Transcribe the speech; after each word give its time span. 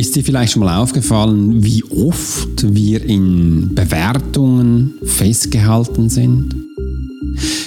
Ist 0.00 0.16
dir 0.16 0.24
vielleicht 0.24 0.54
schon 0.54 0.64
mal 0.64 0.78
aufgefallen, 0.78 1.62
wie 1.62 1.84
oft 1.84 2.74
wir 2.74 3.04
in 3.04 3.74
Bewertungen 3.74 4.94
festgehalten 5.04 6.08
sind? 6.08 6.56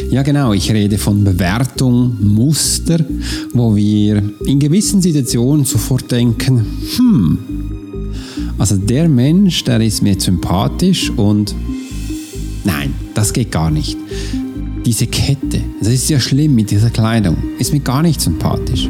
Ja 0.10 0.24
genau, 0.24 0.52
ich 0.52 0.72
rede 0.72 0.98
von 0.98 1.24
Bewertung, 1.24 2.18
Muster, 2.20 3.06
wo 3.54 3.76
wir 3.76 4.24
in 4.48 4.60
gewissen 4.60 5.00
Situationen 5.00 5.64
sofort 5.64 6.12
denken, 6.12 6.66
hm, 6.98 7.38
also 8.58 8.78
der 8.78 9.08
Mensch, 9.08 9.64
der 9.66 9.80
ist 9.82 10.02
mir 10.02 10.20
sympathisch 10.20 11.12
und 11.12 11.54
nein, 12.64 12.96
das 13.14 13.32
geht 13.32 13.52
gar 13.52 13.70
nicht. 13.70 13.96
Diese 14.84 15.06
Kette, 15.06 15.62
das 15.80 15.90
ist 15.90 16.10
ja 16.10 16.20
schlimm 16.20 16.56
mit 16.56 16.72
dieser 16.72 16.90
Kleidung, 16.90 17.38
ist 17.60 17.74
mir 17.74 17.82
gar 17.82 18.02
nicht 18.02 18.20
sympathisch. 18.20 18.90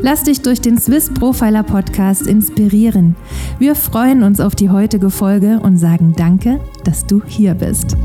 Lass 0.00 0.22
dich 0.22 0.42
durch 0.42 0.60
den 0.60 0.78
Swiss 0.78 1.12
Profiler 1.12 1.62
Podcast 1.62 2.26
inspirieren. 2.26 3.16
Wir 3.58 3.74
freuen 3.74 4.22
uns 4.22 4.40
auf 4.40 4.54
die 4.54 4.70
heutige 4.70 5.10
Folge 5.10 5.60
und 5.60 5.76
sagen 5.78 6.14
Danke, 6.16 6.60
dass 6.84 7.06
du 7.06 7.22
hier 7.26 7.54
bist. 7.54 7.96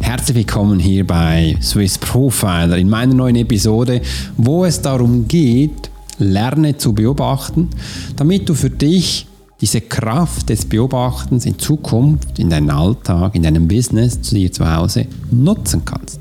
Herzlich 0.00 0.36
willkommen 0.36 0.78
hier 0.78 1.06
bei 1.06 1.56
Swiss 1.60 1.98
Profiler 1.98 2.78
in 2.78 2.88
meiner 2.88 3.14
neuen 3.14 3.36
Episode, 3.36 4.00
wo 4.36 4.64
es 4.64 4.80
darum 4.80 5.28
geht, 5.28 5.90
lerne 6.18 6.76
zu 6.76 6.92
beobachten, 6.92 7.68
damit 8.16 8.48
du 8.48 8.54
für 8.54 8.70
dich 8.70 9.26
diese 9.64 9.80
Kraft 9.80 10.50
des 10.50 10.66
Beobachtens 10.66 11.46
in 11.46 11.58
Zukunft, 11.58 12.38
in 12.38 12.50
deinem 12.50 12.68
Alltag, 12.68 13.34
in 13.34 13.44
deinem 13.44 13.66
Business, 13.66 14.20
zu 14.20 14.34
dir 14.34 14.52
zu 14.52 14.70
Hause 14.70 15.06
nutzen 15.30 15.86
kannst. 15.86 16.20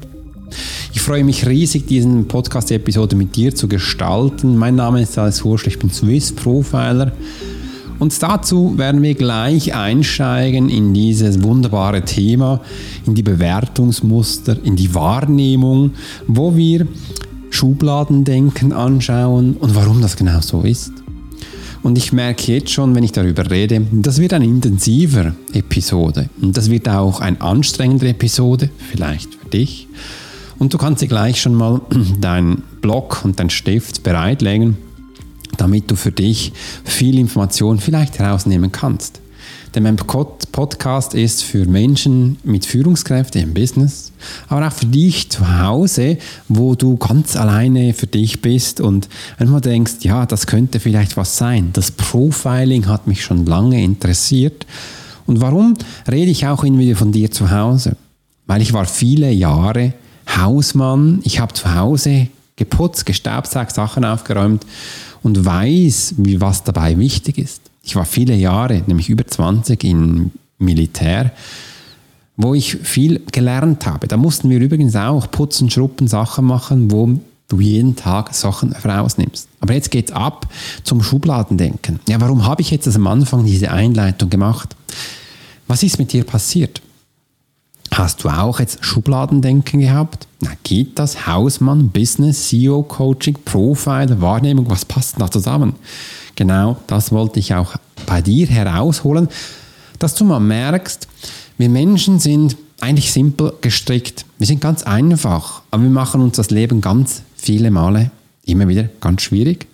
Ich 0.93 1.01
freue 1.01 1.25
mich 1.25 1.45
riesig, 1.45 1.85
diesen 1.85 2.29
Podcast-Episode 2.29 3.17
mit 3.17 3.35
dir 3.35 3.53
zu 3.53 3.67
gestalten. 3.67 4.55
Mein 4.55 4.75
Name 4.75 5.01
ist 5.01 5.17
Alex 5.17 5.43
Hurschel, 5.43 5.73
ich 5.73 5.79
bin 5.79 5.91
Swiss 5.91 6.31
Profiler. 6.31 7.11
Und 7.99 8.23
dazu 8.23 8.77
werden 8.77 9.01
wir 9.01 9.13
gleich 9.13 9.75
einsteigen 9.75 10.69
in 10.69 10.93
dieses 10.93 11.43
wunderbare 11.43 12.03
Thema, 12.03 12.61
in 13.05 13.13
die 13.13 13.23
Bewertungsmuster, 13.23 14.55
in 14.63 14.77
die 14.77 14.95
Wahrnehmung, 14.95 15.91
wo 16.27 16.55
wir 16.55 16.87
Schubladendenken 17.49 18.71
anschauen 18.71 19.57
und 19.57 19.75
warum 19.75 20.01
das 20.01 20.15
genau 20.15 20.39
so 20.39 20.61
ist. 20.61 21.02
Und 21.83 21.97
ich 21.97 22.13
merke 22.13 22.53
jetzt 22.53 22.71
schon, 22.71 22.95
wenn 22.95 23.03
ich 23.03 23.11
darüber 23.11 23.51
rede, 23.51 23.85
das 23.91 24.17
wird 24.17 24.31
eine 24.31 24.45
intensiver 24.45 25.35
Episode. 25.51 26.29
Und 26.41 26.55
das 26.55 26.69
wird 26.69 26.87
auch 26.87 27.19
eine 27.19 27.41
anstrengende 27.41 28.07
Episode, 28.07 28.69
vielleicht 28.91 29.35
für 29.35 29.49
dich. 29.49 29.87
Und 30.57 30.73
du 30.73 30.77
kannst 30.77 31.01
dir 31.01 31.09
gleich 31.09 31.41
schon 31.41 31.55
mal 31.55 31.81
deinen 32.21 32.63
Block 32.81 33.25
und 33.25 33.37
deinen 33.37 33.49
Stift 33.49 34.01
bereitlegen, 34.01 34.77
damit 35.57 35.91
du 35.91 35.97
für 35.97 36.13
dich 36.13 36.53
viel 36.85 37.19
Information 37.19 37.79
vielleicht 37.79 38.17
herausnehmen 38.17 38.71
kannst. 38.71 39.19
Denn 39.75 39.83
mein 39.83 39.97
Podcast 40.53 41.15
ist 41.15 41.43
für 41.43 41.65
Menschen 41.65 42.37
mit 42.43 42.67
Führungskräften 42.67 43.41
im 43.41 43.55
Business, 43.55 44.11
aber 44.47 44.67
auch 44.67 44.71
für 44.71 44.85
dich 44.85 45.31
zu 45.31 45.59
Hause, 45.61 46.19
wo 46.47 46.75
du 46.75 46.95
ganz 46.95 47.35
alleine 47.35 47.95
für 47.95 48.05
dich 48.05 48.39
bist 48.39 48.79
und 48.79 49.09
einfach 49.39 49.61
denkst, 49.61 49.93
ja, 50.01 50.27
das 50.27 50.45
könnte 50.45 50.79
vielleicht 50.79 51.17
was 51.17 51.37
sein. 51.37 51.71
Das 51.73 51.89
Profiling 51.89 52.87
hat 52.87 53.07
mich 53.07 53.23
schon 53.23 53.47
lange 53.47 53.83
interessiert. 53.83 54.67
Und 55.25 55.41
warum 55.41 55.73
rede 56.09 56.29
ich 56.29 56.45
auch 56.45 56.63
immer 56.63 56.77
wieder 56.77 56.97
von 56.97 57.11
dir 57.11 57.31
zu 57.31 57.49
Hause? 57.49 57.97
Weil 58.45 58.61
ich 58.61 58.73
war 58.73 58.85
viele 58.85 59.31
Jahre 59.31 59.93
Hausmann, 60.37 61.19
ich 61.23 61.39
habe 61.39 61.53
zu 61.53 61.73
Hause 61.73 62.27
geputzt, 62.57 63.07
gestaubsaugt, 63.07 63.73
Sachen 63.73 64.05
aufgeräumt 64.05 64.67
und 65.23 65.43
weiß, 65.43 66.13
was 66.17 66.63
dabei 66.63 66.99
wichtig 66.99 67.39
ist. 67.39 67.61
Ich 67.81 67.95
war 67.95 68.05
viele 68.05 68.35
Jahre, 68.35 68.83
nämlich 68.85 69.09
über 69.09 69.25
20 69.25 69.83
im 69.83 70.31
Militär, 70.57 71.31
wo 72.37 72.53
ich 72.53 72.75
viel 72.77 73.21
gelernt 73.31 73.85
habe. 73.85 74.07
Da 74.07 74.17
mussten 74.17 74.49
wir 74.49 74.59
übrigens 74.59 74.95
auch 74.95 75.29
putzen, 75.29 75.69
schruppen, 75.69 76.07
Sachen 76.07 76.45
machen, 76.45 76.91
wo 76.91 77.19
du 77.47 77.59
jeden 77.59 77.95
Tag 77.95 78.33
Sachen 78.33 78.73
rausnimmst. 78.73 79.47
Aber 79.59 79.73
jetzt 79.73 79.91
geht 79.91 80.09
es 80.09 80.15
ab 80.15 80.47
zum 80.83 81.03
Schubladendenken. 81.03 81.99
Ja, 82.07 82.19
warum 82.19 82.45
habe 82.45 82.61
ich 82.61 82.71
jetzt 82.71 82.87
am 82.95 83.07
Anfang 83.07 83.45
diese 83.45 83.71
Einleitung 83.71 84.29
gemacht? 84.29 84.75
Was 85.67 85.83
ist 85.83 85.99
mit 85.99 86.11
dir 86.13 86.23
passiert? 86.23 86.81
Hast 87.93 88.23
du 88.23 88.29
auch 88.29 88.59
jetzt 88.59 88.83
Schubladendenken 88.83 89.79
gehabt? 89.79 90.27
Na, 90.41 90.49
geht 90.63 90.97
das? 90.97 91.27
Hausmann, 91.27 91.89
Business, 91.89 92.47
CEO, 92.47 92.81
Coaching, 92.81 93.37
Profile, 93.45 94.19
Wahrnehmung, 94.19 94.67
was 94.69 94.83
passt 94.83 95.21
da 95.21 95.29
zusammen? 95.29 95.75
Genau 96.35 96.77
das 96.87 97.11
wollte 97.11 97.39
ich 97.39 97.53
auch 97.53 97.75
bei 98.07 98.21
dir 98.21 98.47
herausholen, 98.47 99.27
dass 100.03 100.15
du 100.15 100.25
mal 100.25 100.41
merkst, 100.41 101.07
wir 101.57 101.69
Menschen 101.69 102.19
sind 102.19 102.57
eigentlich 102.81 103.13
simpel 103.13 103.53
gestrickt. 103.61 104.25
Wir 104.37 104.45
sind 104.45 104.59
ganz 104.59 104.83
einfach, 104.83 105.61
aber 105.71 105.83
wir 105.83 105.89
machen 105.89 106.21
uns 106.21 106.35
das 106.35 106.49
Leben 106.49 106.81
ganz 106.81 107.21
viele 107.37 107.71
Male 107.71 108.11
immer 108.45 108.67
wieder 108.67 108.89
ganz 108.99 109.21
schwierig, 109.21 109.65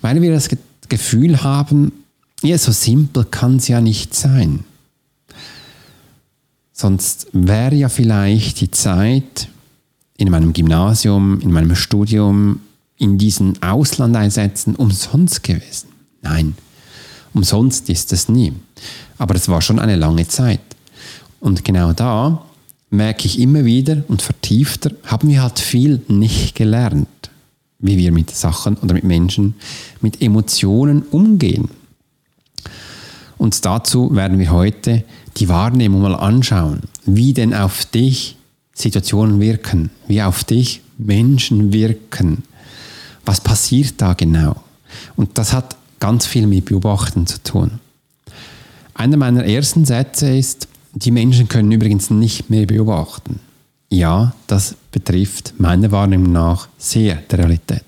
weil 0.00 0.22
wir 0.22 0.32
das 0.32 0.48
Gefühl 0.88 1.42
haben, 1.42 1.92
ja, 2.42 2.56
so 2.56 2.72
simpel 2.72 3.24
kann 3.24 3.56
es 3.56 3.68
ja 3.68 3.82
nicht 3.82 4.14
sein. 4.14 4.64
Sonst 6.72 7.26
wäre 7.32 7.74
ja 7.74 7.90
vielleicht 7.90 8.62
die 8.62 8.70
Zeit 8.70 9.48
in 10.16 10.30
meinem 10.30 10.54
Gymnasium, 10.54 11.38
in 11.40 11.52
meinem 11.52 11.76
Studium, 11.76 12.60
in 12.96 13.18
diesen 13.18 13.62
Auslandeinsätzen 13.62 14.74
umsonst 14.74 15.42
gewesen. 15.42 15.88
Nein, 16.22 16.54
umsonst 17.34 17.88
ist 17.88 18.12
es 18.12 18.28
nie. 18.28 18.52
Aber 19.18 19.34
es 19.34 19.48
war 19.48 19.60
schon 19.60 19.78
eine 19.78 19.96
lange 19.96 20.26
Zeit. 20.28 20.60
Und 21.40 21.64
genau 21.64 21.92
da 21.92 22.44
merke 22.90 23.26
ich 23.26 23.38
immer 23.38 23.64
wieder 23.64 24.02
und 24.08 24.22
vertiefter, 24.22 24.90
haben 25.04 25.28
wir 25.28 25.42
halt 25.42 25.58
viel 25.58 26.02
nicht 26.08 26.54
gelernt, 26.54 27.08
wie 27.78 27.96
wir 27.96 28.12
mit 28.12 28.30
Sachen 28.30 28.76
oder 28.76 28.94
mit 28.94 29.04
Menschen, 29.04 29.54
mit 30.00 30.20
Emotionen 30.20 31.02
umgehen. 31.02 31.68
Und 33.38 33.64
dazu 33.64 34.14
werden 34.14 34.38
wir 34.38 34.50
heute 34.50 35.04
die 35.38 35.48
Wahrnehmung 35.48 36.02
mal 36.02 36.14
anschauen, 36.14 36.80
wie 37.06 37.32
denn 37.32 37.54
auf 37.54 37.86
dich 37.86 38.36
Situationen 38.74 39.40
wirken, 39.40 39.90
wie 40.08 40.20
auf 40.22 40.44
dich 40.44 40.82
Menschen 40.98 41.72
wirken. 41.72 42.42
Was 43.24 43.40
passiert 43.40 43.94
da 43.98 44.14
genau? 44.14 44.56
Und 45.16 45.38
das 45.38 45.52
hat 45.52 45.76
ganz 46.00 46.26
viel 46.26 46.46
mit 46.46 46.64
Beobachten 46.64 47.26
zu 47.26 47.42
tun. 47.42 47.78
Einer 48.94 49.16
meiner 49.16 49.44
ersten 49.44 49.84
Sätze 49.84 50.36
ist, 50.36 50.66
die 50.92 51.10
Menschen 51.10 51.48
können 51.48 51.70
übrigens 51.70 52.10
nicht 52.10 52.50
mehr 52.50 52.66
beobachten. 52.66 53.38
Ja, 53.88 54.34
das 54.46 54.74
betrifft 54.92 55.54
meiner 55.58 55.90
Wahrnehmung 55.90 56.32
nach 56.32 56.68
sehr 56.78 57.16
der 57.16 57.38
Realität. 57.40 57.84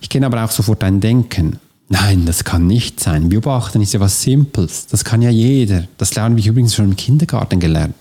Ich 0.00 0.08
kenne 0.08 0.26
aber 0.26 0.44
auch 0.44 0.50
sofort 0.50 0.82
ein 0.84 1.00
Denken. 1.00 1.58
Nein, 1.88 2.26
das 2.26 2.44
kann 2.44 2.66
nicht 2.66 3.00
sein. 3.00 3.28
Beobachten 3.28 3.80
ist 3.80 3.94
ja 3.94 4.00
was 4.00 4.22
Simples. 4.22 4.86
Das 4.86 5.04
kann 5.04 5.22
ja 5.22 5.30
jeder. 5.30 5.84
Das 5.96 6.14
lernen 6.14 6.36
wir 6.36 6.44
übrigens 6.44 6.74
schon 6.74 6.84
im 6.84 6.96
Kindergarten 6.96 7.60
gelernt. 7.60 7.94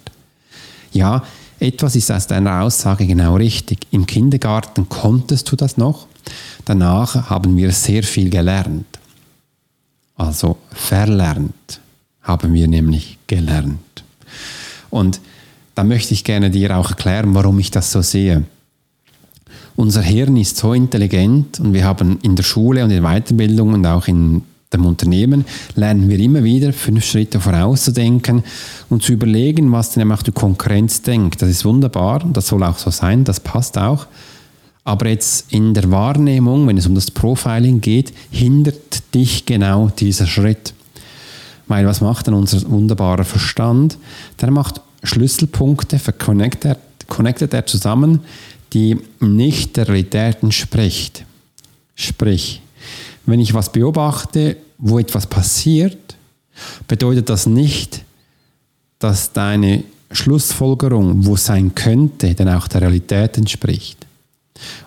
Ja, 0.92 1.24
etwas 1.60 1.96
ist 1.96 2.12
aus 2.12 2.28
deiner 2.28 2.62
Aussage 2.62 3.08
genau 3.08 3.36
richtig. 3.36 3.88
Im 3.92 4.06
Kindergarten 4.06 4.90
konntest 4.90 5.52
du 5.52 5.56
das 5.56 5.78
noch. 5.78 6.08
Danach 6.68 7.30
haben 7.30 7.56
wir 7.56 7.72
sehr 7.72 8.04
viel 8.04 8.30
gelernt. 8.30 9.00
Also 10.18 10.58
verlernt. 10.70 11.80
haben 12.22 12.54
wir 12.54 12.68
nämlich 12.68 13.18
gelernt. 13.26 14.04
Und 14.90 15.22
da 15.76 15.86
möchte 15.86 16.14
ich 16.14 16.26
gerne 16.26 16.52
dir 16.52 16.76
auch 16.76 16.90
erklären, 16.90 17.34
warum 17.34 17.58
ich 17.60 17.72
das 17.72 17.94
so 17.94 18.02
sehe. 18.02 18.44
Unser 19.78 20.02
Hirn 20.02 20.36
ist 20.36 20.58
so 20.58 20.74
intelligent 20.74 21.62
und 21.62 21.74
wir 21.74 21.86
haben 21.86 22.20
in 22.22 22.36
der 22.36 22.44
Schule 22.44 22.84
und 22.84 22.92
in 22.92 23.04
Weiterbildung 23.04 23.72
und 23.74 23.86
auch 23.86 24.10
in 24.10 24.42
dem 24.74 24.86
Unternehmen 24.86 25.46
lernen 25.76 26.10
wir 26.10 26.20
immer 26.20 26.44
wieder, 26.44 26.74
fünf 26.74 27.06
Schritte 27.06 27.40
vorauszudenken 27.40 28.44
und 28.90 29.04
zu 29.04 29.14
überlegen, 29.14 29.72
was 29.72 29.92
denn 29.92 30.12
auch 30.12 30.22
die 30.22 30.34
Konkurrenz 30.34 31.02
denkt. 31.02 31.42
Das 31.42 31.48
ist 31.48 31.64
wunderbar, 31.64 32.26
das 32.34 32.48
soll 32.48 32.64
auch 32.64 32.78
so 32.78 32.92
sein, 32.92 33.24
das 33.24 33.40
passt 33.40 33.78
auch. 33.78 34.08
Aber 34.88 35.10
jetzt 35.10 35.52
in 35.52 35.74
der 35.74 35.92
Wahrnehmung, 35.92 36.66
wenn 36.66 36.78
es 36.78 36.88
um 36.88 36.96
das 36.96 37.12
Profiling 37.12 37.82
geht, 37.82 38.14
hindert 38.32 39.14
dich 39.14 39.46
genau 39.46 39.90
dieser 39.90 40.26
Schritt. 40.26 40.74
Weil 41.68 41.86
was 41.86 42.00
macht 42.00 42.28
denn 42.28 42.34
unser 42.34 42.62
wunderbarer 42.70 43.26
Verstand? 43.26 43.98
Der 44.40 44.50
macht 44.50 44.80
Schlüsselpunkte, 45.04 46.00
connectet 46.18 47.54
er 47.54 47.66
zusammen, 47.66 48.22
die 48.72 48.98
nicht 49.20 49.76
der 49.76 49.90
Realität 49.90 50.42
entspricht. 50.42 51.26
Sprich, 51.94 52.62
wenn 53.26 53.42
ich 53.42 53.54
was 53.54 53.74
beobachte, 53.74 54.56
wo 54.78 55.00
etwas 55.00 55.28
passiert, 55.28 56.16
bedeutet 56.88 57.28
das 57.28 57.46
nicht, 57.46 58.06
dass 59.00 59.34
deine 59.34 59.84
Schlussfolgerung, 60.12 61.26
wo 61.26 61.36
sein 61.36 61.76
könnte, 61.76 62.34
dann 62.36 62.48
auch 62.48 62.70
der 62.70 62.84
Realität 62.84 63.38
entspricht. 63.38 64.07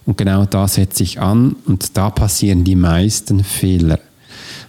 Und 0.06 0.18
genau 0.18 0.44
da 0.44 0.68
setze 0.68 1.02
ich 1.02 1.20
an 1.20 1.56
und 1.66 1.96
da 1.96 2.10
passieren 2.10 2.64
die 2.64 2.76
meisten 2.76 3.44
Fehler. 3.44 3.98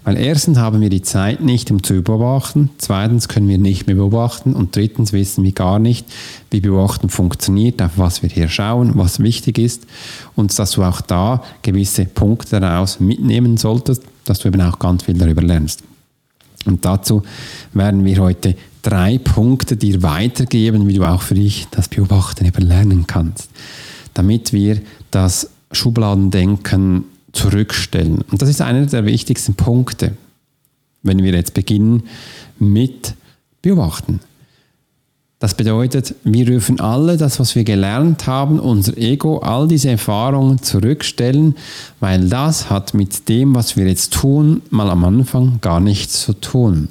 Weil 0.04 0.18
erstens 0.18 0.58
haben 0.58 0.82
wir 0.82 0.90
die 0.90 1.04
Zeit 1.04 1.42
nicht, 1.42 1.70
um 1.70 1.84
zu 1.84 2.02
beobachten, 2.02 2.72
zweitens 2.80 3.28
können 3.28 3.48
wir 3.48 3.60
nicht 3.60 3.86
mehr 3.86 3.98
beobachten 3.98 4.54
und 4.54 4.76
drittens 4.76 5.14
wissen 5.14 5.44
wir 5.44 5.52
gar 5.52 5.78
nicht, 5.78 6.08
wie 6.50 6.60
Beobachten 6.60 7.10
funktioniert, 7.10 7.82
auf 7.84 7.92
was 7.98 8.24
wir 8.24 8.30
hier 8.30 8.50
schauen, 8.50 8.94
was 8.96 9.20
wichtig 9.20 9.60
ist 9.60 9.86
und 10.36 10.58
dass 10.58 10.72
du 10.72 10.84
auch 10.84 11.02
da 11.02 11.44
gewisse 11.62 12.06
Punkte 12.06 12.60
daraus 12.60 13.00
mitnehmen 13.00 13.58
solltest, 13.58 14.02
dass 14.26 14.40
du 14.40 14.48
eben 14.48 14.62
auch 14.62 14.80
ganz 14.80 15.04
viel 15.04 15.18
darüber 15.18 15.44
lernst. 15.44 15.84
Und 16.66 16.84
dazu 16.84 17.22
werden 17.74 18.04
wir 18.04 18.18
heute 18.18 18.56
drei 18.82 19.20
Punkte 19.20 19.78
dir 19.78 20.02
weitergeben, 20.02 20.88
wie 20.88 20.96
du 20.96 21.04
auch 21.04 21.22
für 21.22 21.36
dich 21.36 21.68
das 21.70 21.88
Beobachten 21.88 22.46
eben 22.46 22.66
lernen 22.66 23.06
kannst, 23.06 23.50
damit 24.14 24.54
wir 24.54 24.82
das 25.12 25.50
Schubladendenken 25.72 27.06
zurückstellen. 27.34 28.24
Und 28.30 28.42
das 28.42 28.50
ist 28.50 28.62
einer 28.62 28.86
der 28.86 29.06
wichtigsten 29.06 29.56
Punkte, 29.56 30.14
wenn 31.04 31.24
wir 31.24 31.34
jetzt 31.34 31.54
beginnen 31.54 32.04
mit 32.60 33.16
Beobachten. 33.62 34.20
Das 35.40 35.56
bedeutet, 35.56 36.14
wir 36.24 36.46
dürfen 36.46 36.80
alle 36.80 37.18
das, 37.18 37.40
was 37.40 37.56
wir 37.56 37.64
gelernt 37.64 38.28
haben, 38.28 38.60
unser 38.60 38.96
Ego, 38.96 39.40
all 39.40 39.68
diese 39.68 39.90
Erfahrungen 39.90 40.62
zurückstellen, 40.62 41.56
weil 42.00 42.30
das 42.30 42.70
hat 42.70 42.94
mit 42.94 43.28
dem, 43.28 43.56
was 43.56 43.76
wir 43.76 43.88
jetzt 43.88 44.14
tun, 44.14 44.62
mal 44.70 44.92
am 44.92 45.04
Anfang 45.04 45.58
gar 45.60 45.80
nichts 45.80 46.22
zu 46.22 46.34
tun. 46.34 46.90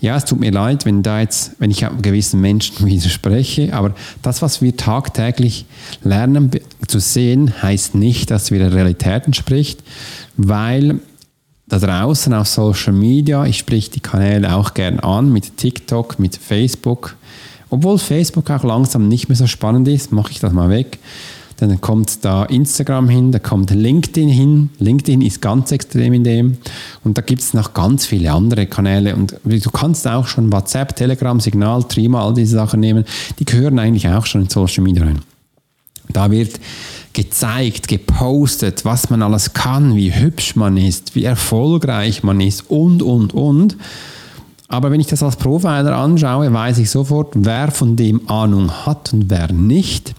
Ja, 0.00 0.16
es 0.16 0.24
tut 0.26 0.40
mir 0.40 0.50
leid, 0.50 0.84
wenn 0.84 1.02
da 1.02 1.20
jetzt, 1.20 1.52
wenn 1.58 1.70
ich 1.70 1.86
gewissen 2.02 2.40
Menschen 2.40 2.86
widerspreche, 2.86 3.72
aber 3.72 3.94
das, 4.22 4.42
was 4.42 4.60
wir 4.60 4.76
tagtäglich 4.76 5.64
lernen 6.02 6.50
zu 6.86 6.98
sehen, 6.98 7.62
heißt 7.62 7.94
nicht, 7.94 8.30
dass 8.30 8.50
wir 8.50 8.58
der 8.58 8.72
Realität 8.72 9.26
entspricht, 9.26 9.82
weil 10.36 11.00
da 11.68 11.78
draußen 11.78 12.32
auf 12.34 12.46
Social 12.46 12.92
Media, 12.92 13.44
ich 13.44 13.58
sprich 13.58 13.90
die 13.90 14.00
Kanäle 14.00 14.54
auch 14.54 14.74
gern 14.74 15.00
an 15.00 15.32
mit 15.32 15.56
TikTok, 15.56 16.18
mit 16.18 16.36
Facebook, 16.36 17.16
obwohl 17.70 17.98
Facebook 17.98 18.48
auch 18.50 18.62
langsam 18.62 19.08
nicht 19.08 19.28
mehr 19.28 19.36
so 19.36 19.46
spannend 19.46 19.88
ist, 19.88 20.12
mache 20.12 20.30
ich 20.30 20.38
das 20.38 20.52
mal 20.52 20.70
weg. 20.70 20.98
Dann 21.58 21.80
kommt 21.80 22.24
da 22.24 22.44
Instagram 22.44 23.08
hin, 23.08 23.32
da 23.32 23.38
kommt 23.38 23.70
LinkedIn 23.70 24.28
hin. 24.28 24.70
LinkedIn 24.78 25.22
ist 25.22 25.40
ganz 25.40 25.72
extrem 25.72 26.12
in 26.12 26.24
dem. 26.24 26.58
Und 27.02 27.16
da 27.16 27.22
gibt 27.22 27.40
es 27.40 27.54
noch 27.54 27.72
ganz 27.72 28.04
viele 28.06 28.32
andere 28.32 28.66
Kanäle. 28.66 29.16
Und 29.16 29.36
du 29.44 29.70
kannst 29.70 30.06
auch 30.06 30.26
schon 30.26 30.52
WhatsApp, 30.52 30.94
Telegram, 30.94 31.40
Signal, 31.40 31.84
Trima, 31.84 32.22
all 32.22 32.34
diese 32.34 32.56
Sachen 32.56 32.80
nehmen. 32.80 33.04
Die 33.38 33.46
gehören 33.46 33.78
eigentlich 33.78 34.08
auch 34.08 34.26
schon 34.26 34.42
in 34.42 34.50
Social 34.50 34.84
Media 34.84 35.04
rein. 35.04 35.20
Da 36.10 36.30
wird 36.30 36.60
gezeigt, 37.14 37.88
gepostet, 37.88 38.84
was 38.84 39.08
man 39.08 39.22
alles 39.22 39.54
kann, 39.54 39.96
wie 39.96 40.14
hübsch 40.14 40.54
man 40.54 40.76
ist, 40.76 41.14
wie 41.14 41.24
erfolgreich 41.24 42.22
man 42.22 42.40
ist 42.40 42.70
und, 42.70 43.02
und, 43.02 43.32
und. 43.32 43.76
Aber 44.68 44.90
wenn 44.90 45.00
ich 45.00 45.06
das 45.06 45.22
als 45.22 45.36
Profiler 45.36 45.96
anschaue, 45.96 46.52
weiß 46.52 46.78
ich 46.78 46.90
sofort, 46.90 47.34
wer 47.36 47.70
von 47.70 47.94
dem 47.94 48.28
Ahnung 48.28 48.70
hat 48.84 49.12
und 49.12 49.30
wer 49.30 49.52
nicht, 49.52 50.12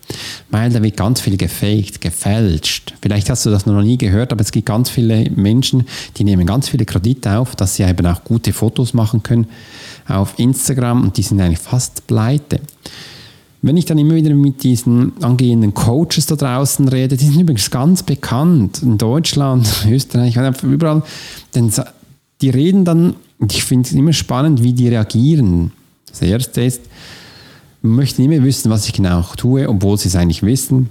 weil 0.49 0.69
da 0.71 0.81
wird 0.81 0.95
ganz 0.95 1.19
viel 1.19 1.35
gefaked, 1.35 1.99
gefälscht. 1.99 2.94
Vielleicht 3.01 3.29
hast 3.29 3.45
du 3.45 3.49
das 3.49 3.65
noch 3.65 3.81
nie 3.81 3.97
gehört, 3.97 4.31
aber 4.31 4.41
es 4.41 4.51
gibt 4.51 4.67
ganz 4.67 4.89
viele 4.89 5.29
Menschen, 5.31 5.85
die 6.15 6.23
nehmen 6.23 6.45
ganz 6.45 6.69
viele 6.69 6.85
Kredite 6.85 7.38
auf, 7.38 7.57
dass 7.57 7.75
sie 7.75 7.83
eben 7.83 8.05
auch 8.07 8.23
gute 8.23 8.53
Fotos 8.53 8.94
machen 8.94 9.21
können 9.21 9.47
auf 10.07 10.39
Instagram 10.39 11.03
und 11.03 11.17
die 11.17 11.23
sind 11.23 11.41
eigentlich 11.41 11.59
fast 11.59 12.07
pleite. 12.07 12.61
Wenn 13.61 13.75
ich 13.75 13.85
dann 13.85 13.97
immer 13.97 14.15
wieder 14.15 14.33
mit 14.33 14.63
diesen 14.63 15.11
angehenden 15.21 15.73
Coaches 15.73 16.27
da 16.27 16.35
draußen 16.35 16.88
rede, 16.88 17.17
die 17.17 17.25
sind 17.25 17.41
übrigens 17.41 17.69
ganz 17.69 18.01
bekannt 18.03 18.81
in 18.81 18.97
Deutschland, 18.97 19.67
Österreich, 19.89 20.38
überall, 20.63 21.03
denn 21.53 21.69
die 22.41 22.49
reden 22.49 22.85
dann 22.85 23.15
ich 23.39 23.63
finde 23.63 23.87
es 23.87 23.93
immer 23.93 24.13
spannend, 24.13 24.63
wie 24.63 24.73
die 24.73 24.89
reagieren. 24.89 25.71
Das 26.09 26.21
erste 26.21 26.63
ist, 26.63 26.81
man 27.81 27.95
möchte 27.95 28.21
immer 28.23 28.43
wissen, 28.43 28.71
was 28.71 28.87
ich 28.87 28.93
genau 28.93 29.23
tue, 29.37 29.69
obwohl 29.69 29.97
sie 29.97 30.07
es 30.07 30.15
eigentlich 30.15 30.43
wissen. 30.43 30.89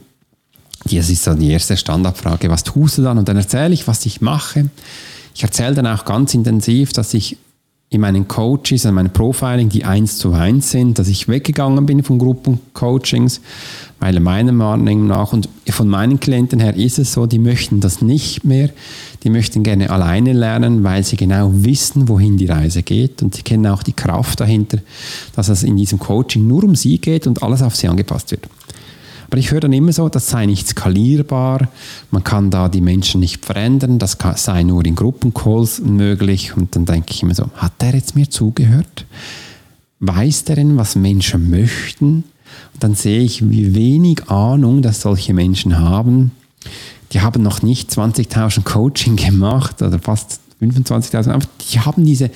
Das 0.85 1.11
ist 1.11 1.25
so 1.25 1.35
die 1.35 1.51
erste 1.51 1.77
Standardfrage, 1.77 2.49
was 2.49 2.63
tust 2.63 2.99
du 2.99 3.03
dann? 3.03 3.19
Und 3.19 3.29
dann 3.29 3.37
erzähle 3.37 3.75
ich, 3.75 3.89
was 3.89 4.07
ich 4.07 4.21
mache. 4.21 4.71
Ich 5.35 5.43
erzähle 5.43 5.75
dann 5.75 5.87
auch 5.87 6.05
ganz 6.05 6.33
intensiv, 6.35 6.93
dass 6.93 7.13
ich 7.13 7.37
in 7.89 8.01
meinen 8.01 8.27
Coaches, 8.29 8.85
in 8.85 8.95
meinem 8.95 9.13
Profiling, 9.13 9.69
die 9.69 9.85
eins 9.85 10.19
zu 10.19 10.33
eins 10.33 10.71
sind, 10.71 10.99
dass 10.99 11.09
ich 11.09 11.29
weggegangen 11.29 11.87
bin 11.87 12.03
von 12.03 12.19
Gruppencoachings, 12.19 13.41
weil 14.01 14.19
meiner 14.21 14.53
Meinung 14.53 15.07
nach 15.07 15.33
und 15.33 15.49
von 15.69 15.89
meinen 15.89 16.19
Klienten 16.19 16.61
her 16.61 16.77
ist 16.77 16.99
es 16.99 17.13
so, 17.13 17.27
die 17.27 17.39
möchten 17.39 17.81
das 17.81 18.03
nicht 18.03 18.45
mehr. 18.45 18.71
Die 19.23 19.31
möchten 19.31 19.63
gerne 19.63 19.91
alleine 19.91 20.33
lernen, 20.33 20.85
weil 20.85 21.05
sie 21.05 21.17
genau 21.17 21.51
wissen, 21.53 22.09
wohin 22.09 22.37
die 22.37 22.47
Reise 22.47 22.83
geht 22.83 23.23
und 23.23 23.35
sie 23.35 23.43
kennen 23.43 23.67
auch 23.67 23.83
die 23.83 23.93
Kraft 23.93 24.41
dahinter, 24.41 24.79
dass 25.35 25.49
es 25.49 25.63
in 25.63 25.77
diesem 25.77 25.99
Coaching 25.99 26.47
nur 26.47 26.65
um 26.65 26.75
sie 26.77 26.99
geht 26.99 27.27
und 27.27 27.43
alles 27.43 27.63
auf 27.63 27.75
sie 27.77 27.89
angepasst 27.89 28.31
wird. 28.31 28.49
Aber 29.29 29.39
ich 29.39 29.51
höre 29.51 29.61
dann 29.61 29.73
immer 29.73 29.93
so, 29.93 30.09
das 30.09 30.29
sei 30.29 30.47
nicht 30.47 30.69
skalierbar, 30.69 31.69
man 32.11 32.23
kann 32.23 32.51
da 32.51 32.69
die 32.69 32.81
Menschen 32.81 33.21
nicht 33.21 33.45
verändern, 33.45 33.99
das 33.99 34.17
sei 34.37 34.63
nur 34.63 34.85
in 34.85 34.95
Gruppencalls 34.95 35.81
möglich. 35.81 36.57
Und 36.57 36.77
dann 36.77 36.85
denke 36.85 37.09
ich 37.11 37.23
immer 37.23 37.35
so, 37.35 37.51
hat 37.57 37.73
der 37.81 37.95
jetzt 37.95 38.15
mir 38.15 38.31
zugehört? 38.31 39.05
Weiß 39.99 40.45
der 40.45 40.57
denn, 40.57 40.77
was 40.77 40.95
Menschen 40.95 41.51
möchten? 41.51 42.25
Und 42.75 42.85
dann 42.85 42.95
sehe 42.95 43.21
ich, 43.21 43.51
wie 43.51 43.75
wenig 43.75 44.29
Ahnung 44.29 44.83
das 44.83 45.01
solche 45.01 45.35
Menschen 45.35 45.79
haben. 45.79 46.31
Die 47.13 47.21
haben 47.21 47.43
noch 47.43 47.63
nicht 47.63 47.91
20.000 47.91 48.63
Coaching 48.65 49.17
gemacht 49.17 49.83
oder 49.83 49.99
fast 49.99 50.41
25.000, 50.61 51.31
aber 51.31 51.47
die 51.71 51.81
haben 51.81 52.05
diese 52.05 52.31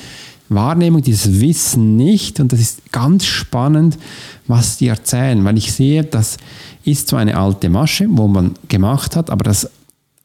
Wahrnehmung, 0.49 1.01
dieses 1.03 1.41
Wissen 1.41 1.97
nicht. 1.97 2.41
Und 2.41 2.53
das 2.53 2.61
ist 2.61 2.93
ganz 2.93 3.25
spannend, 3.25 3.99
was 4.47 4.77
die 4.77 4.89
erzählen, 4.89 5.45
weil 5.45 5.57
ich 5.57 5.73
sehe, 5.73 6.05
das 6.05 6.37
ist 6.85 7.09
so 7.09 7.17
eine 7.17 7.37
alte 7.37 7.69
Masche, 7.69 8.07
wo 8.11 8.29
man 8.29 8.55
gemacht 8.69 9.17
hat, 9.17 9.31
aber 9.31 9.45
das 9.45 9.71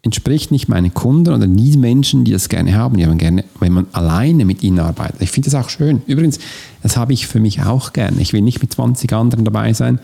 entspricht 0.02 0.52
nicht 0.52 0.68
meinen 0.68 0.94
Kunden 0.94 1.34
oder 1.34 1.48
die 1.48 1.78
Menschen, 1.78 2.25
die 2.25 2.32
das 2.32 2.48
gerne 2.48 2.75
haben. 2.75 2.98
Die 2.98 3.06
haben 3.06 3.18
gerne, 3.18 3.44
wenn 3.60 3.74
man 3.74 3.88
alleine 3.92 4.46
mit 4.46 4.62
ihnen 4.62 4.80
arbeitet. 4.80 5.22
Ich 5.22 5.32
finde 5.32 5.50
das 5.50 5.60
auch 5.60 5.70
schön. 5.70 6.04
Übrigens, 6.06 6.38
das 6.84 6.96
habe 6.96 7.14
ich 7.14 7.25
für 7.25 7.40
mich 7.40 7.64
auch 7.64 7.92
gerne. 7.92 8.22
Ich 8.22 8.32
will 8.32 8.42
nicht 8.42 8.62
mit 8.62 8.72
20 8.72 9.12
anderen 9.14 9.46
dabei 9.46 9.74
sein, 9.74 10.00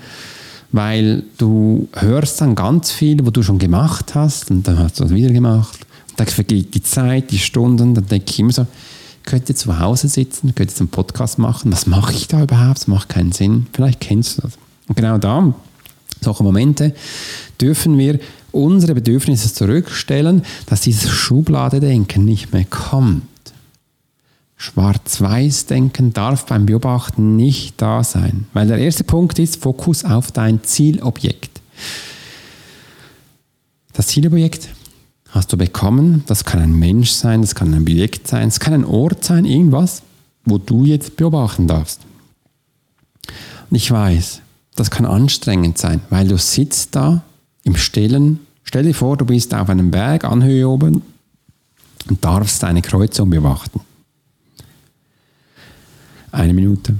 weil 0.71 1.23
du 1.37 1.87
hörst 1.93 2.41
dann 2.41 2.55
ganz 2.55 2.91
viel, 2.91 3.25
wo 3.25 3.29
du 3.29 3.43
schon 3.43 3.59
gemacht 3.59 4.15
hast 4.15 4.51
und 4.51 4.67
dann 4.67 4.79
hast 4.79 4.99
du 4.99 5.03
das 5.03 5.13
wieder 5.13 5.31
gemacht. 5.31 5.79
Und 6.11 6.19
dann 6.19 6.27
vergeht 6.27 6.73
die 6.73 6.83
Zeit, 6.83 7.31
die 7.31 7.39
Stunden, 7.39 7.93
dann 7.93 8.05
denke 8.05 8.29
ich 8.29 8.39
immer 8.39 8.53
so, 8.53 8.65
könnte 9.23 9.53
zu 9.53 9.79
Hause 9.79 10.07
sitzen, 10.07 10.55
könnte 10.55 10.79
einen 10.79 10.89
Podcast 10.89 11.37
machen. 11.37 11.71
Was 11.71 11.85
mache 11.87 12.13
ich 12.13 12.27
da 12.27 12.43
überhaupt? 12.43 12.79
Das 12.79 12.87
macht 12.87 13.09
keinen 13.09 13.31
Sinn. 13.31 13.67
Vielleicht 13.73 13.99
kennst 13.99 14.37
du 14.37 14.43
das. 14.43 14.53
Und 14.87 14.95
genau 14.95 15.17
da, 15.17 15.53
solche 16.21 16.43
Momente, 16.43 16.95
dürfen 17.59 17.97
wir 17.97 18.19
unsere 18.51 18.95
Bedürfnisse 18.95 19.53
zurückstellen, 19.53 20.43
dass 20.65 20.81
dieses 20.81 21.09
Schubladedenken 21.09 22.25
nicht 22.25 22.51
mehr 22.51 22.65
kommt. 22.65 23.23
Schwarz-Weiß-Denken 24.62 26.13
darf 26.13 26.46
beim 26.46 26.68
Beobachten 26.68 27.36
nicht 27.36 27.82
da 27.82 28.03
sein, 28.03 28.46
weil 28.53 28.68
der 28.68 28.77
erste 28.77 29.03
Punkt 29.03 29.39
ist 29.39 29.60
Fokus 29.60 30.06
auf 30.06 30.32
dein 30.32 30.63
Zielobjekt. 30.63 31.62
Das 33.94 34.06
Zielobjekt 34.06 34.70
hast 35.30 35.51
du 35.51 35.58
bekommen, 35.58 36.24
das 36.27 36.46
kann 36.46 36.62
ein 36.62 36.77
Mensch 36.77 37.10
sein, 37.10 37.41
das 37.41 37.56
kann 37.56 37.74
ein 37.74 37.82
Objekt 37.82 38.27
sein, 38.27 38.50
es 38.50 38.60
kann 38.60 38.75
ein 38.75 38.86
Ort 38.86 39.25
sein, 39.25 39.46
irgendwas. 39.46 40.03
wo 40.46 40.60
du 40.60 40.86
jetzt 40.86 41.18
beobachten 41.18 41.68
darfst. 41.68 42.01
Und 43.70 43.75
ich 43.75 43.89
weiß, 43.89 44.41
das 44.75 44.91
kann 44.91 45.06
anstrengend 45.06 45.77
sein, 45.80 46.01
weil 46.10 46.27
du 46.27 46.38
sitzt 46.38 46.96
da 46.96 47.24
im 47.63 47.77
Stillen. 47.77 48.39
Stell 48.63 48.84
dir 48.84 48.96
vor, 48.96 49.18
du 49.18 49.25
bist 49.25 49.53
auf 49.53 49.70
einem 49.70 49.91
Berg, 49.91 50.24
Anhöhe 50.24 50.68
oben 50.68 51.01
und 52.10 52.24
darfst 52.24 52.63
eine 52.63 52.82
Kreuzung 52.82 53.30
beobachten. 53.30 53.82
Eine 56.31 56.53
Minute, 56.53 56.97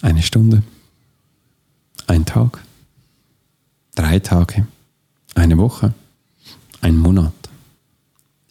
eine 0.00 0.22
Stunde, 0.22 0.62
ein 2.06 2.24
Tag, 2.24 2.64
drei 3.94 4.18
Tage, 4.20 4.66
eine 5.34 5.58
Woche, 5.58 5.92
ein 6.80 6.96
Monat. 6.96 7.34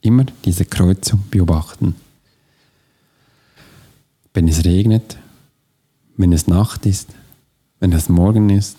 Immer 0.02 0.24
diese 0.44 0.64
Kreuzung 0.64 1.24
beobachten. 1.30 1.96
Wenn 4.32 4.46
es 4.46 4.64
regnet, 4.64 5.18
wenn 6.16 6.32
es 6.32 6.46
Nacht 6.46 6.86
ist, 6.86 7.08
wenn 7.80 7.92
es 7.92 8.08
Morgen 8.08 8.50
ist, 8.50 8.76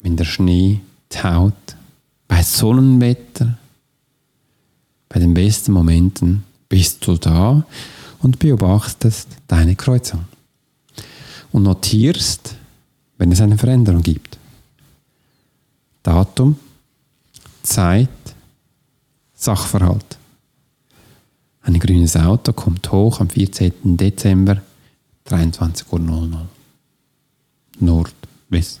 wenn 0.00 0.16
der 0.16 0.24
Schnee 0.24 0.80
taut, 1.08 1.54
bei 2.28 2.42
Sonnenwetter, 2.42 3.56
bei 5.08 5.18
den 5.18 5.32
besten 5.32 5.72
Momenten 5.72 6.44
bist 6.68 7.06
du 7.06 7.16
da 7.16 7.64
und 8.20 8.38
beobachtest 8.38 9.28
deine 9.46 9.76
Kreuzung 9.76 10.24
und 11.52 11.62
notierst, 11.62 12.56
wenn 13.16 13.32
es 13.32 13.40
eine 13.40 13.58
Veränderung 13.58 14.02
gibt. 14.02 14.38
Datum, 16.02 16.56
Zeit, 17.62 18.08
Sachverhalt. 19.34 20.18
Ein 21.62 21.78
grünes 21.78 22.16
Auto 22.16 22.52
kommt 22.52 22.90
hoch 22.90 23.20
am 23.20 23.28
14. 23.28 23.96
Dezember 23.96 24.62
23.00 25.28 26.32
Uhr. 26.32 26.48
Nordwest. 27.80 28.80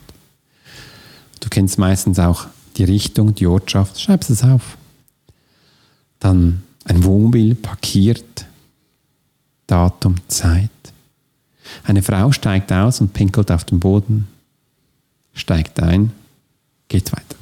Du 1.40 1.48
kennst 1.48 1.78
meistens 1.78 2.18
auch 2.18 2.46
die 2.76 2.84
Richtung, 2.84 3.34
die 3.34 3.46
Ortschaft. 3.46 4.00
Schreib 4.00 4.28
es 4.28 4.42
auf. 4.42 4.76
Dann 6.18 6.62
ein 6.88 7.04
Wohnmobil 7.04 7.54
parkiert. 7.54 8.46
Datum, 9.66 10.16
Zeit. 10.28 10.70
Eine 11.84 12.02
Frau 12.02 12.32
steigt 12.32 12.72
aus 12.72 13.00
und 13.00 13.12
pinkelt 13.12 13.50
auf 13.50 13.64
den 13.64 13.78
Boden. 13.78 14.28
Steigt 15.34 15.80
ein. 15.80 16.12
Geht 16.88 17.12
weiter. 17.12 17.36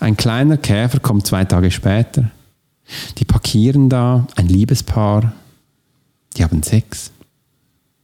Ein 0.00 0.16
kleiner 0.16 0.56
Käfer 0.56 1.00
kommt 1.00 1.26
zwei 1.26 1.44
Tage 1.44 1.70
später. 1.70 2.30
Die 3.18 3.24
parkieren 3.24 3.88
da, 3.88 4.26
ein 4.36 4.48
Liebespaar. 4.48 5.32
Die 6.36 6.44
haben 6.44 6.62
Sex. 6.62 7.10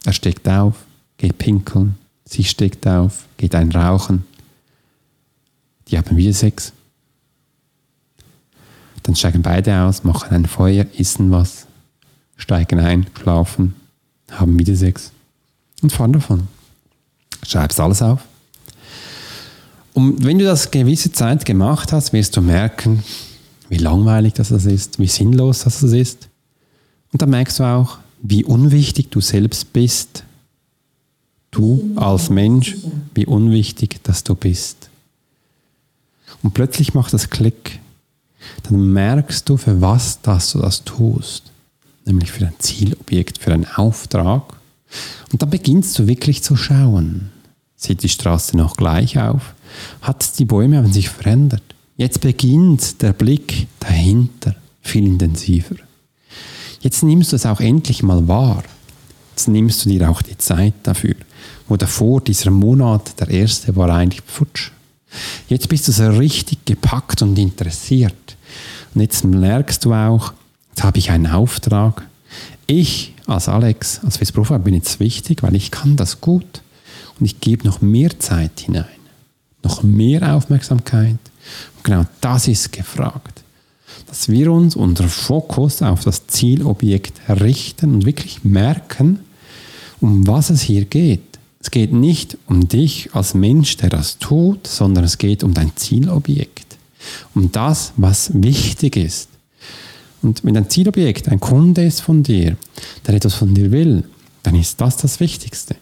Er 0.04 0.12
steckt 0.12 0.48
auf, 0.48 0.86
geht 1.18 1.38
pinkeln. 1.38 1.96
Sie 2.24 2.44
steckt 2.44 2.86
auf, 2.86 3.26
geht 3.36 3.54
ein 3.54 3.72
Rauchen. 3.72 4.24
Die 5.88 5.98
haben 5.98 6.16
wieder 6.16 6.32
Sex. 6.32 6.72
Dann 9.08 9.16
steigen 9.16 9.40
beide 9.40 9.74
aus, 9.80 10.04
machen 10.04 10.34
ein 10.34 10.44
Feuer, 10.44 10.84
essen 10.98 11.30
was, 11.30 11.66
steigen 12.36 12.78
ein, 12.78 13.06
schlafen, 13.18 13.74
haben 14.30 14.58
wieder 14.58 14.76
Sex 14.76 15.12
und 15.80 15.90
fahren 15.90 16.12
davon. 16.12 16.46
Schreibst 17.42 17.80
alles 17.80 18.02
auf. 18.02 18.20
Und 19.94 20.22
wenn 20.26 20.38
du 20.38 20.44
das 20.44 20.70
gewisse 20.70 21.10
Zeit 21.10 21.46
gemacht 21.46 21.90
hast, 21.90 22.12
wirst 22.12 22.36
du 22.36 22.42
merken, 22.42 23.02
wie 23.70 23.78
langweilig 23.78 24.34
das 24.34 24.50
ist, 24.50 24.98
wie 24.98 25.06
sinnlos 25.06 25.60
das 25.60 25.82
ist. 25.82 26.28
Und 27.10 27.22
dann 27.22 27.30
merkst 27.30 27.60
du 27.60 27.64
auch, 27.64 27.96
wie 28.20 28.44
unwichtig 28.44 29.10
du 29.10 29.22
selbst 29.22 29.72
bist. 29.72 30.24
Du 31.50 31.92
als 31.96 32.28
Mensch, 32.28 32.76
wie 33.14 33.24
unwichtig 33.24 34.02
dass 34.02 34.22
du 34.22 34.34
bist. 34.34 34.90
Und 36.42 36.52
plötzlich 36.52 36.92
macht 36.92 37.14
das 37.14 37.30
Klick. 37.30 37.80
Dann 38.64 38.92
merkst 38.92 39.48
du, 39.48 39.56
für 39.56 39.80
was 39.80 40.20
dass 40.20 40.52
du 40.52 40.58
das 40.60 40.84
tust. 40.84 41.50
Nämlich 42.04 42.32
für 42.32 42.46
ein 42.46 42.54
Zielobjekt, 42.58 43.38
für 43.38 43.52
einen 43.52 43.66
Auftrag. 43.66 44.54
Und 45.32 45.42
dann 45.42 45.50
beginnst 45.50 45.98
du 45.98 46.06
wirklich 46.06 46.42
zu 46.42 46.56
schauen. 46.56 47.30
Sieht 47.76 48.02
die 48.02 48.08
Straße 48.08 48.56
noch 48.56 48.76
gleich 48.76 49.18
auf? 49.18 49.54
Hat 50.02 50.38
die 50.38 50.44
Bäume 50.44 50.78
haben 50.78 50.92
sich 50.92 51.08
verändert? 51.08 51.62
Jetzt 51.96 52.20
beginnt 52.20 53.02
der 53.02 53.12
Blick 53.12 53.66
dahinter 53.80 54.54
viel 54.80 55.06
intensiver. 55.06 55.76
Jetzt 56.80 57.02
nimmst 57.02 57.32
du 57.32 57.36
es 57.36 57.46
auch 57.46 57.60
endlich 57.60 58.02
mal 58.02 58.26
wahr. 58.28 58.62
Jetzt 59.30 59.48
nimmst 59.48 59.84
du 59.84 59.90
dir 59.90 60.08
auch 60.08 60.22
die 60.22 60.38
Zeit 60.38 60.74
dafür. 60.82 61.14
Wo 61.68 61.76
davor 61.76 62.20
dieser 62.20 62.50
Monat, 62.50 63.20
der 63.20 63.28
erste, 63.28 63.76
war 63.76 63.90
eigentlich 63.90 64.22
futsch. 64.26 64.70
Jetzt 65.48 65.68
bist 65.68 65.88
du 65.88 65.92
so 65.92 66.08
richtig 66.08 66.64
gepackt 66.64 67.22
und 67.22 67.38
interessiert. 67.38 68.36
Und 68.94 69.00
jetzt 69.00 69.24
merkst 69.24 69.84
du 69.84 69.92
auch, 69.92 70.32
jetzt 70.70 70.84
habe 70.84 70.98
ich 70.98 71.10
einen 71.10 71.26
Auftrag. 71.26 72.06
Ich 72.66 73.14
als 73.26 73.48
Alex, 73.48 74.00
als 74.04 74.20
Westprofi 74.20 74.58
bin 74.58 74.74
jetzt 74.74 75.00
wichtig, 75.00 75.42
weil 75.42 75.54
ich 75.54 75.70
kann 75.70 75.96
das 75.96 76.20
gut. 76.20 76.62
Und 77.18 77.26
ich 77.26 77.40
gebe 77.40 77.66
noch 77.66 77.80
mehr 77.80 78.18
Zeit 78.18 78.60
hinein. 78.60 78.86
Noch 79.62 79.82
mehr 79.82 80.34
Aufmerksamkeit. 80.34 81.18
Und 81.76 81.84
genau 81.84 82.04
das 82.20 82.48
ist 82.48 82.72
gefragt 82.72 83.42
dass 84.08 84.28
wir 84.28 84.52
uns 84.52 84.76
unser 84.76 85.08
Fokus 85.08 85.82
auf 85.82 86.04
das 86.04 86.26
Zielobjekt 86.26 87.20
richten 87.28 87.94
und 87.94 88.06
wirklich 88.06 88.44
merken, 88.44 89.20
um 90.00 90.26
was 90.26 90.50
es 90.50 90.62
hier 90.62 90.84
geht. 90.84 91.20
Es 91.60 91.70
geht 91.70 91.92
nicht 91.92 92.38
um 92.46 92.68
dich 92.68 93.10
als 93.14 93.34
Mensch, 93.34 93.76
der 93.76 93.90
das 93.90 94.18
tut, 94.18 94.66
sondern 94.66 95.04
es 95.04 95.18
geht 95.18 95.42
um 95.42 95.54
dein 95.54 95.72
Zielobjekt, 95.76 96.67
um 97.34 97.50
das, 97.52 97.92
was 97.96 98.30
wichtig 98.34 98.96
ist. 98.96 99.28
Und 100.22 100.44
wenn 100.44 100.54
dein 100.54 100.68
Zielobjekt 100.68 101.28
ein 101.28 101.40
Kunde 101.40 101.84
ist 101.84 102.00
von 102.00 102.22
dir, 102.22 102.56
der 103.06 103.14
etwas 103.14 103.34
von 103.34 103.54
dir 103.54 103.70
will, 103.70 104.04
dann 104.42 104.54
ist 104.54 104.80
das 104.80 104.96
das 104.96 105.20
Wichtigste 105.20 105.76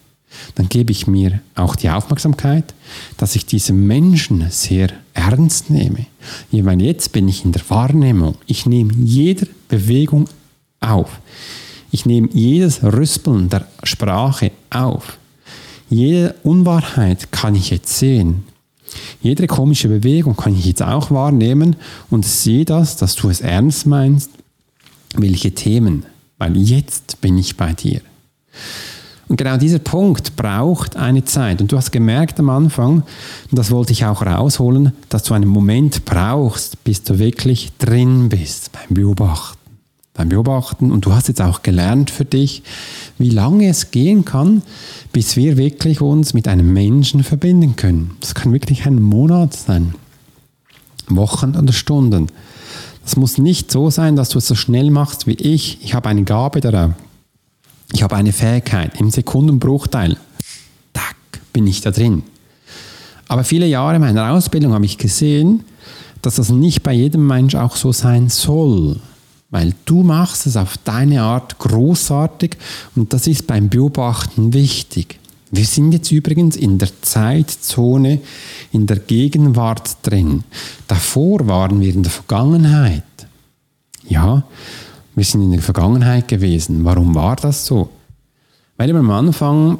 dann 0.54 0.68
gebe 0.68 0.92
ich 0.92 1.06
mir 1.06 1.40
auch 1.54 1.76
die 1.76 1.90
Aufmerksamkeit, 1.90 2.74
dass 3.16 3.36
ich 3.36 3.46
diese 3.46 3.72
Menschen 3.72 4.46
sehr 4.50 4.90
ernst 5.14 5.70
nehme. 5.70 6.06
Meine, 6.50 6.84
jetzt 6.84 7.12
bin 7.12 7.28
ich 7.28 7.44
in 7.44 7.52
der 7.52 7.62
Wahrnehmung. 7.68 8.36
Ich 8.46 8.66
nehme 8.66 8.92
jede 8.94 9.46
Bewegung 9.68 10.28
auf. 10.80 11.20
Ich 11.92 12.06
nehme 12.06 12.28
jedes 12.32 12.82
Rüspeln 12.82 13.48
der 13.48 13.66
Sprache 13.82 14.52
auf. 14.70 15.18
Jede 15.88 16.34
Unwahrheit 16.42 17.30
kann 17.30 17.54
ich 17.54 17.70
jetzt 17.70 17.96
sehen. 17.96 18.44
Jede 19.20 19.46
komische 19.46 19.88
Bewegung 19.88 20.36
kann 20.36 20.54
ich 20.54 20.64
jetzt 20.66 20.82
auch 20.82 21.10
wahrnehmen 21.10 21.76
und 22.10 22.24
sehe 22.24 22.64
das, 22.64 22.96
dass 22.96 23.14
du 23.14 23.30
es 23.30 23.40
ernst 23.40 23.86
meinst. 23.86 24.30
Welche 25.16 25.52
Themen? 25.52 26.04
Weil 26.38 26.56
jetzt 26.56 27.20
bin 27.20 27.38
ich 27.38 27.56
bei 27.56 27.72
dir. 27.72 28.00
Und 29.28 29.36
genau 29.36 29.56
dieser 29.56 29.80
Punkt 29.80 30.36
braucht 30.36 30.96
eine 30.96 31.24
Zeit. 31.24 31.60
Und 31.60 31.72
du 31.72 31.76
hast 31.76 31.90
gemerkt 31.90 32.38
am 32.38 32.50
Anfang, 32.50 33.02
und 33.50 33.58
das 33.58 33.70
wollte 33.70 33.92
ich 33.92 34.04
auch 34.04 34.22
rausholen, 34.22 34.92
dass 35.08 35.24
du 35.24 35.34
einen 35.34 35.48
Moment 35.48 36.04
brauchst, 36.04 36.82
bis 36.84 37.02
du 37.02 37.18
wirklich 37.18 37.72
drin 37.78 38.28
bist 38.28 38.70
beim 38.72 38.94
Beobachten. 38.94 39.65
Beim 40.16 40.30
Beobachten. 40.30 40.90
Und 40.90 41.04
du 41.04 41.14
hast 41.14 41.28
jetzt 41.28 41.42
auch 41.42 41.62
gelernt 41.62 42.10
für 42.10 42.24
dich, 42.24 42.62
wie 43.18 43.30
lange 43.30 43.68
es 43.68 43.90
gehen 43.90 44.24
kann, 44.24 44.62
bis 45.12 45.36
wir 45.36 45.56
wirklich 45.56 46.00
uns 46.00 46.34
mit 46.34 46.48
einem 46.48 46.72
Menschen 46.72 47.22
verbinden 47.22 47.76
können. 47.76 48.16
Das 48.20 48.34
kann 48.34 48.52
wirklich 48.52 48.86
ein 48.86 49.00
Monat 49.00 49.54
sein. 49.54 49.94
Wochen 51.08 51.54
oder 51.54 51.72
Stunden. 51.72 52.28
Das 53.04 53.16
muss 53.16 53.38
nicht 53.38 53.70
so 53.70 53.90
sein, 53.90 54.16
dass 54.16 54.30
du 54.30 54.38
es 54.38 54.48
so 54.48 54.54
schnell 54.54 54.90
machst 54.90 55.26
wie 55.26 55.34
ich. 55.34 55.78
Ich 55.82 55.94
habe 55.94 56.08
eine 56.08 56.24
Gabe 56.24 56.60
darauf. 56.60 56.92
Ich 57.92 58.02
habe 58.02 58.16
eine 58.16 58.32
Fähigkeit, 58.32 59.00
im 59.00 59.10
Sekundenbruchteil, 59.10 60.16
tack, 60.92 61.16
bin 61.52 61.66
ich 61.66 61.80
da 61.80 61.92
drin. 61.92 62.24
Aber 63.28 63.44
viele 63.44 63.66
Jahre 63.66 63.98
meiner 63.98 64.32
Ausbildung 64.32 64.72
habe 64.72 64.84
ich 64.84 64.98
gesehen, 64.98 65.64
dass 66.22 66.36
das 66.36 66.50
nicht 66.50 66.82
bei 66.82 66.92
jedem 66.92 67.26
Mensch 67.26 67.54
auch 67.54 67.76
so 67.76 67.92
sein 67.92 68.28
soll. 68.28 69.00
Weil 69.50 69.74
du 69.84 70.02
machst 70.02 70.46
es 70.46 70.56
auf 70.56 70.76
deine 70.78 71.22
Art 71.22 71.58
großartig 71.58 72.56
und 72.96 73.12
das 73.12 73.26
ist 73.26 73.46
beim 73.46 73.68
Beobachten 73.68 74.52
wichtig. 74.52 75.18
Wir 75.52 75.64
sind 75.64 75.92
jetzt 75.92 76.10
übrigens 76.10 76.56
in 76.56 76.78
der 76.78 76.90
Zeitzone, 77.02 78.20
in 78.72 78.86
der 78.86 78.98
Gegenwart 78.98 79.98
drin. 80.02 80.42
Davor 80.88 81.46
waren 81.46 81.80
wir 81.80 81.94
in 81.94 82.02
der 82.02 82.10
Vergangenheit. 82.10 83.04
Ja, 84.08 84.42
wir 85.14 85.24
sind 85.24 85.42
in 85.42 85.52
der 85.52 85.62
Vergangenheit 85.62 86.26
gewesen. 86.26 86.84
Warum 86.84 87.14
war 87.14 87.36
das 87.36 87.64
so? 87.64 87.88
Weil 88.76 88.88
wir 88.88 89.00
am 89.00 89.10
Anfang 89.10 89.78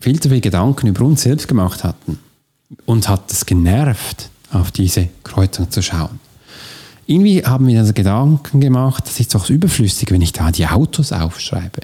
viel 0.00 0.20
zu 0.20 0.28
viele 0.28 0.40
Gedanken 0.40 0.88
über 0.88 1.04
uns 1.04 1.22
selbst 1.22 1.48
gemacht 1.48 1.84
hatten. 1.84 2.18
Uns 2.84 3.08
hat 3.08 3.30
es 3.32 3.46
genervt, 3.46 4.30
auf 4.52 4.72
diese 4.72 5.08
Kreuzung 5.22 5.70
zu 5.70 5.82
schauen. 5.82 6.20
Irgendwie 7.08 7.42
haben 7.42 7.66
wir 7.66 7.80
uns 7.80 7.94
Gedanken 7.94 8.60
gemacht, 8.60 9.04
das 9.06 9.18
ist 9.18 9.34
doch 9.34 9.48
überflüssig, 9.48 10.10
wenn 10.10 10.20
ich 10.20 10.34
da 10.34 10.52
die 10.52 10.66
Autos 10.66 11.10
aufschreibe. 11.10 11.80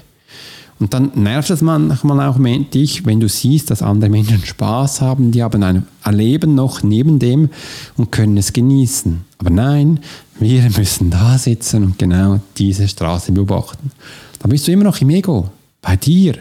Und 0.79 0.93
dann 0.93 1.13
nervt 1.15 1.49
es 1.49 1.63
manchmal 1.63 2.29
auch 2.29 2.37
dich, 2.75 3.07
wenn 3.07 3.21
du 3.21 3.29
siehst, 3.29 3.71
dass 3.71 3.81
andere 3.81 4.11
Menschen 4.11 4.45
Spaß 4.45 5.01
haben, 5.01 5.31
die 5.31 5.43
haben 5.43 5.63
ein 5.63 5.87
Leben 6.11 6.55
noch 6.55 6.83
neben 6.83 7.19
dem 7.19 7.49
und 7.97 8.13
können 8.13 8.37
es 8.37 8.53
genießen. 8.53 9.25
Aber 9.39 9.49
nein, 9.49 10.01
wir 10.39 10.63
müssen 10.77 11.09
da 11.09 11.39
sitzen 11.39 11.85
und 11.85 11.99
genau 11.99 12.41
diese 12.59 12.87
Straße 12.87 13.33
beobachten. 13.33 13.93
Da 14.41 14.49
bist 14.49 14.69
du 14.69 14.73
immer 14.73 14.85
noch 14.85 15.01
im 15.01 15.09
Ego, 15.09 15.49
bei 15.81 15.97
dir, 15.97 16.35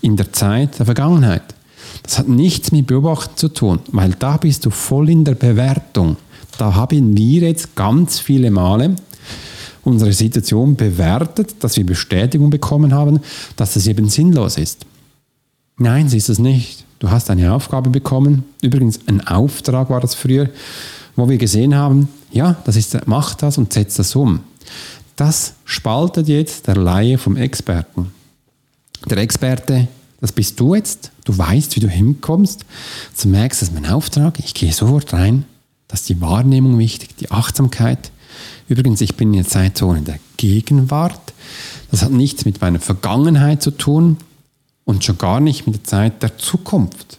in 0.00 0.16
der 0.16 0.32
Zeit 0.32 0.76
der 0.80 0.86
Vergangenheit. 0.86 1.54
Das 2.02 2.18
hat 2.18 2.26
nichts 2.26 2.72
mit 2.72 2.88
Beobachten 2.88 3.36
zu 3.36 3.48
tun, 3.48 3.78
weil 3.92 4.10
da 4.18 4.38
bist 4.38 4.66
du 4.66 4.70
voll 4.70 5.08
in 5.08 5.24
der 5.24 5.36
Bewertung. 5.36 6.16
Da 6.58 6.74
haben 6.74 7.16
wir 7.16 7.48
jetzt 7.48 7.76
ganz 7.76 8.18
viele 8.18 8.50
Male 8.50 8.96
unsere 9.84 10.12
Situation 10.12 10.76
bewertet, 10.76 11.54
dass 11.60 11.76
wir 11.76 11.86
Bestätigung 11.86 12.50
bekommen 12.50 12.92
haben, 12.92 13.20
dass 13.56 13.76
es 13.76 13.86
eben 13.86 14.08
sinnlos 14.08 14.58
ist. 14.58 14.84
Nein, 15.78 16.08
sie 16.08 16.18
ist 16.18 16.28
es 16.28 16.38
nicht. 16.38 16.84
Du 16.98 17.10
hast 17.10 17.30
eine 17.30 17.52
Aufgabe 17.52 17.90
bekommen, 17.90 18.44
übrigens 18.60 18.98
ein 19.06 19.26
Auftrag 19.26 19.88
war 19.88 20.00
das 20.00 20.16
früher, 20.16 20.50
wo 21.14 21.28
wir 21.28 21.38
gesehen 21.38 21.76
haben, 21.76 22.08
ja, 22.32 22.56
das 22.64 22.74
ist, 22.74 23.06
mach 23.06 23.34
das 23.34 23.56
und 23.56 23.72
setz 23.72 23.94
das 23.94 24.16
um. 24.16 24.40
Das 25.14 25.54
spaltet 25.64 26.26
jetzt 26.28 26.66
der 26.66 26.76
Laie 26.76 27.18
vom 27.18 27.36
Experten. 27.36 28.12
Der 29.08 29.18
Experte, 29.18 29.86
das 30.20 30.32
bist 30.32 30.58
du 30.58 30.74
jetzt, 30.74 31.12
du 31.24 31.38
weißt, 31.38 31.76
wie 31.76 31.80
du 31.80 31.88
hinkommst, 31.88 32.64
du 33.22 33.28
merkst, 33.28 33.62
das 33.62 33.68
ist 33.68 33.74
mein 33.74 33.90
Auftrag, 33.90 34.40
ich 34.40 34.54
gehe 34.54 34.72
sofort 34.72 35.12
rein, 35.12 35.44
das 35.88 36.00
ist 36.00 36.08
die 36.10 36.20
Wahrnehmung 36.20 36.78
wichtig, 36.78 37.16
die 37.16 37.30
Achtsamkeit, 37.30 38.12
Übrigens, 38.68 39.00
ich 39.00 39.16
bin 39.16 39.32
in 39.32 39.42
der 39.42 39.50
Zeitzone 39.50 40.02
der 40.02 40.18
Gegenwart. 40.36 41.32
Das 41.90 42.02
hat 42.02 42.12
nichts 42.12 42.44
mit 42.44 42.60
meiner 42.60 42.80
Vergangenheit 42.80 43.62
zu 43.62 43.70
tun 43.70 44.18
und 44.84 45.04
schon 45.04 45.18
gar 45.18 45.40
nicht 45.40 45.66
mit 45.66 45.76
der 45.76 45.84
Zeit 45.84 46.22
der 46.22 46.36
Zukunft. 46.36 47.18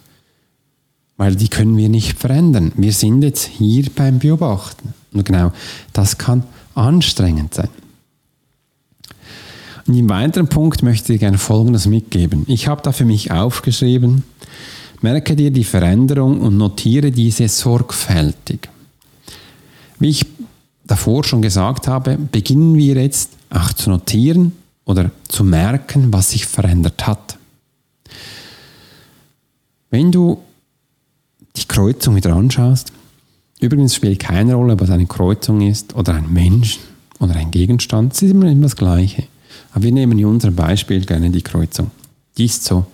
Weil 1.16 1.34
die 1.34 1.48
können 1.48 1.76
wir 1.76 1.88
nicht 1.88 2.18
verändern. 2.18 2.72
Wir 2.76 2.92
sind 2.92 3.22
jetzt 3.22 3.44
hier 3.44 3.86
beim 3.94 4.20
Beobachten. 4.20 4.94
Und 5.12 5.24
genau 5.24 5.52
das 5.92 6.18
kann 6.18 6.44
anstrengend 6.74 7.54
sein. 7.54 7.68
Und 9.86 9.96
im 9.96 10.08
weiteren 10.08 10.46
Punkt 10.46 10.84
möchte 10.84 11.12
ich 11.12 11.20
gerne 11.20 11.38
Folgendes 11.38 11.86
mitgeben. 11.86 12.44
Ich 12.46 12.68
habe 12.68 12.80
da 12.82 12.92
für 12.92 13.04
mich 13.04 13.32
aufgeschrieben, 13.32 14.22
merke 15.02 15.36
dir 15.36 15.50
die 15.50 15.64
Veränderung 15.64 16.40
und 16.40 16.56
notiere 16.56 17.10
diese 17.10 17.48
sorgfältig. 17.48 18.68
Wie 19.98 20.08
ich 20.08 20.26
davor 20.84 21.24
schon 21.24 21.42
gesagt 21.42 21.86
habe, 21.88 22.16
beginnen 22.16 22.74
wir 22.74 22.94
jetzt 22.96 23.30
auch 23.50 23.72
zu 23.72 23.90
notieren 23.90 24.52
oder 24.84 25.10
zu 25.28 25.44
merken, 25.44 26.12
was 26.12 26.30
sich 26.30 26.46
verändert 26.46 27.06
hat. 27.06 27.38
Wenn 29.90 30.10
du 30.10 30.40
die 31.56 31.66
Kreuzung 31.66 32.16
wieder 32.16 32.34
anschaust, 32.34 32.92
übrigens 33.60 33.94
spielt 33.94 34.20
keine 34.20 34.54
Rolle, 34.54 34.74
ob 34.74 34.82
es 34.82 34.90
eine 34.90 35.06
Kreuzung 35.06 35.60
ist 35.60 35.94
oder 35.94 36.14
ein 36.14 36.32
Mensch 36.32 36.78
oder 37.18 37.36
ein 37.36 37.50
Gegenstand, 37.50 38.12
es 38.12 38.22
ist 38.22 38.30
immer 38.30 38.52
das 38.54 38.76
Gleiche. 38.76 39.24
Aber 39.72 39.84
wir 39.84 39.92
nehmen 39.92 40.18
in 40.18 40.26
unserem 40.26 40.54
Beispiel 40.54 41.04
gerne 41.04 41.30
die 41.30 41.42
Kreuzung. 41.42 41.90
Die 42.36 42.46
ist 42.46 42.64
so 42.64 42.86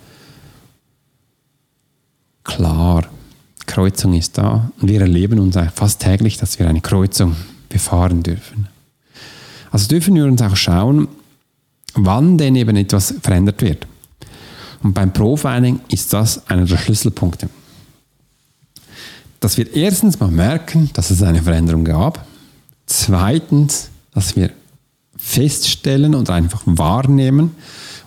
klar. 2.47 3.09
Kreuzung 3.67 4.15
ist 4.15 4.39
da 4.39 4.71
und 4.81 4.89
wir 4.89 5.01
erleben 5.01 5.41
uns 5.41 5.57
fast 5.75 6.01
täglich, 6.01 6.37
dass 6.37 6.59
wir 6.59 6.69
eine 6.69 6.81
Kreuzung 6.81 7.35
befahren 7.69 8.23
dürfen. 8.23 8.69
Also 9.73 9.89
dürfen 9.89 10.15
wir 10.15 10.25
uns 10.25 10.41
auch 10.41 10.57
schauen, 10.57 11.09
wann 11.95 12.39
denn 12.39 12.55
eben 12.57 12.77
etwas 12.77 13.15
verändert 13.21 13.61
wird. 13.63 13.87
Und 14.83 14.95
beim 14.95 15.13
Profiling 15.13 15.81
ist 15.89 16.13
das 16.13 16.49
einer 16.49 16.65
der 16.65 16.77
Schlüsselpunkte. 16.77 17.49
Dass 19.41 19.57
wir 19.57 19.75
erstens 19.75 20.21
mal 20.21 20.31
merken, 20.31 20.91
dass 20.95 21.11
es 21.11 21.23
eine 21.23 21.43
Veränderung 21.43 21.85
gab. 21.85 22.25
Zweitens, 22.87 23.91
dass 24.15 24.37
wir 24.37 24.51
feststellen 25.17 26.15
oder 26.15 26.35
einfach 26.35 26.63
wahrnehmen 26.67 27.57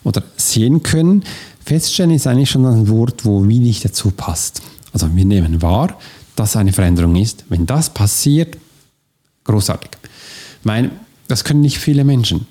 oder 0.04 0.24
sehen 0.38 0.84
können. 0.84 1.24
Feststellen 1.70 2.12
ist 2.12 2.28
eigentlich 2.28 2.50
schon 2.50 2.66
ein 2.66 2.90
Wort, 2.90 3.26
wo 3.26 3.48
wie 3.48 3.60
nicht 3.60 3.86
dazu 3.86 4.12
passt. 4.12 4.62
Also 4.92 5.16
wir 5.16 5.26
nehmen 5.26 5.62
wahr, 5.62 5.98
dass 6.36 6.56
eine 6.56 6.74
Veränderung 6.74 7.16
ist. 7.16 7.46
Wenn 7.50 7.66
das 7.66 7.90
passiert, 7.92 8.58
Großartig. 9.50 9.90
Mein, 10.64 10.92
das 11.28 11.44
können 11.44 11.62
nicht 11.62 11.80
viele 11.80 12.04
Menschen. 12.04 12.46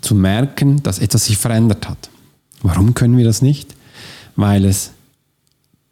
Zu 0.00 0.14
merken, 0.14 0.82
dass 0.82 0.98
etwas 0.98 1.26
sich 1.26 1.36
verändert 1.36 1.86
hat. 1.86 2.08
Warum 2.62 2.94
können 2.94 3.18
wir 3.18 3.24
das 3.26 3.42
nicht? 3.42 3.74
Weil 4.34 4.64
es 4.64 4.92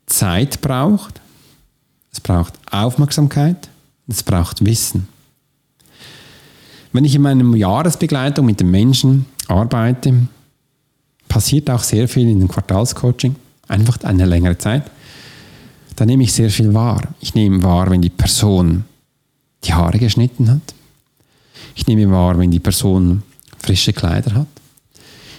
Zeit 0.07 0.63
braucht, 0.63 1.21
es 2.11 2.21
braucht 2.21 2.55
Aufmerksamkeit, 2.71 3.69
es 4.09 4.23
braucht 4.23 4.65
Wissen. 4.65 5.09
Wenn 6.93 7.05
ich 7.05 7.15
in 7.15 7.21
meiner 7.21 7.55
Jahresbegleitung 7.55 8.47
mit 8.47 8.61
den 8.61 8.71
Menschen 8.71 9.27
arbeite, 9.49 10.27
passiert 11.37 11.69
auch 11.69 11.83
sehr 11.83 12.09
viel 12.09 12.31
in 12.31 12.39
dem 12.39 12.49
Quartalscoaching, 12.49 13.37
einfach 13.69 13.99
eine 14.05 14.25
längere 14.25 14.57
Zeit. 14.57 14.91
Da 15.95 16.07
nehme 16.07 16.23
ich 16.23 16.33
sehr 16.33 16.49
viel 16.49 16.73
wahr. 16.73 17.03
Ich 17.21 17.35
nehme 17.35 17.63
wahr, 17.63 17.91
wenn 17.91 18.01
die 18.01 18.09
Person 18.09 18.87
die 19.63 19.75
Haare 19.75 19.99
geschnitten 19.99 20.51
hat. 20.51 20.73
Ich 21.75 21.87
nehme 21.87 22.11
wahr, 22.11 22.39
wenn 22.39 22.51
die 22.51 22.59
Person 22.59 23.23
frische 23.59 23.93
Kleider 23.93 24.33
hat. 24.33 24.47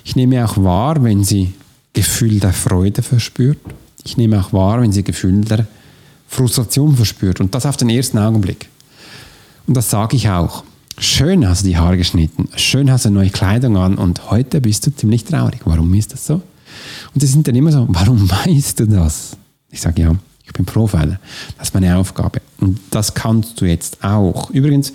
Ich 0.04 0.16
nehme 0.16 0.46
auch 0.46 0.56
wahr, 0.58 1.02
wenn 1.02 1.24
sie 1.24 1.56
Gefühl 1.94 2.40
der 2.40 2.54
Freude 2.54 3.02
verspürt. 3.02 3.58
Ich 4.04 4.18
nehme 4.18 4.40
auch 4.40 4.54
wahr, 4.54 4.80
wenn 4.82 4.92
sie 4.92 5.02
Gefühl 5.02 5.44
der 5.46 5.66
Frustration 6.28 6.96
verspürt. 6.96 7.40
Und 7.40 7.56
das 7.56 7.66
auf 7.66 7.78
den 7.78 7.90
ersten 7.90 8.20
Augenblick. 8.20 8.70
Und 9.66 9.76
das 9.76 9.90
sage 9.90 10.16
ich 10.16 10.30
auch. 10.30 10.64
Schön 11.00 11.48
hast 11.48 11.64
du 11.64 11.68
die 11.68 11.78
Haare 11.78 11.96
geschnitten. 11.96 12.50
Schön 12.56 12.90
hast 12.92 13.06
du 13.06 13.12
neue 13.12 13.30
Kleidung 13.30 13.78
an. 13.78 13.98
Und 13.98 14.32
heute 14.32 14.62
bist 14.62 14.88
du 14.88 14.96
ziemlich 14.96 15.26
traurig. 15.26 15.62
Warum 15.66 15.94
ist 15.94 16.12
das 16.14 16.26
so? 16.26 16.42
Und 17.14 17.22
sie 17.22 17.28
sind 17.28 17.48
dann 17.48 17.56
immer 17.56 17.72
so, 17.72 17.86
warum 17.90 18.30
weißt 18.30 18.80
du 18.80 18.88
das? 18.88 19.38
Ich 19.70 19.82
sage 19.82 20.02
ja, 20.02 20.16
ich 20.44 20.54
bin 20.54 20.66
Profiler. 20.66 21.20
Das 21.58 21.68
ist 21.68 21.74
meine 21.76 21.98
Aufgabe. 21.98 22.42
Und 22.60 22.80
das 22.90 23.14
kannst 23.14 23.62
du 23.62 23.66
jetzt 23.66 24.04
auch. 24.04 24.50
Übrigens, 24.50 24.92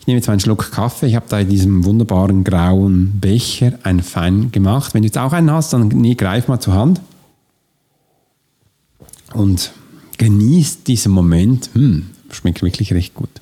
ich 0.00 0.06
nehme 0.08 0.18
jetzt 0.18 0.28
einen 0.28 0.40
Schluck 0.40 0.72
Kaffee. 0.72 1.06
Ich 1.06 1.14
habe 1.14 1.26
da 1.28 1.38
in 1.38 1.48
diesem 1.48 1.84
wunderbaren 1.84 2.42
grauen 2.42 3.20
Becher 3.20 3.78
einen 3.84 4.02
fein 4.02 4.50
gemacht. 4.50 4.94
Wenn 4.94 5.02
du 5.02 5.06
jetzt 5.06 5.18
auch 5.18 5.32
einen 5.32 5.52
hast, 5.52 5.72
dann 5.72 5.88
nee, 5.88 6.14
greif 6.14 6.48
mal 6.48 6.58
zur 6.58 6.74
Hand 6.74 7.00
und 9.32 9.70
genieß 10.18 10.82
diesen 10.82 11.12
Moment. 11.12 11.70
Hm, 11.74 12.08
schmeckt 12.30 12.62
wirklich 12.62 12.92
recht 12.92 13.14
gut. 13.14 13.39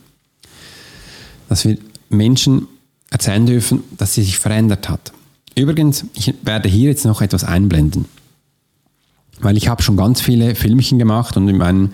Dass 1.48 1.64
wir 1.64 1.78
Menschen 2.08 2.66
erzählen 3.10 3.46
dürfen, 3.46 3.82
dass 3.96 4.14
sie 4.14 4.22
sich 4.22 4.38
verändert 4.38 4.88
hat. 4.88 5.12
Übrigens, 5.54 6.04
ich 6.14 6.34
werde 6.42 6.68
hier 6.68 6.90
jetzt 6.90 7.04
noch 7.04 7.22
etwas 7.22 7.44
einblenden 7.44 8.06
weil 9.40 9.56
ich 9.56 9.68
habe 9.68 9.82
schon 9.82 9.96
ganz 9.96 10.20
viele 10.20 10.54
Filmchen 10.54 10.98
gemacht 10.98 11.36
und 11.36 11.48
in 11.48 11.58
meinen 11.58 11.92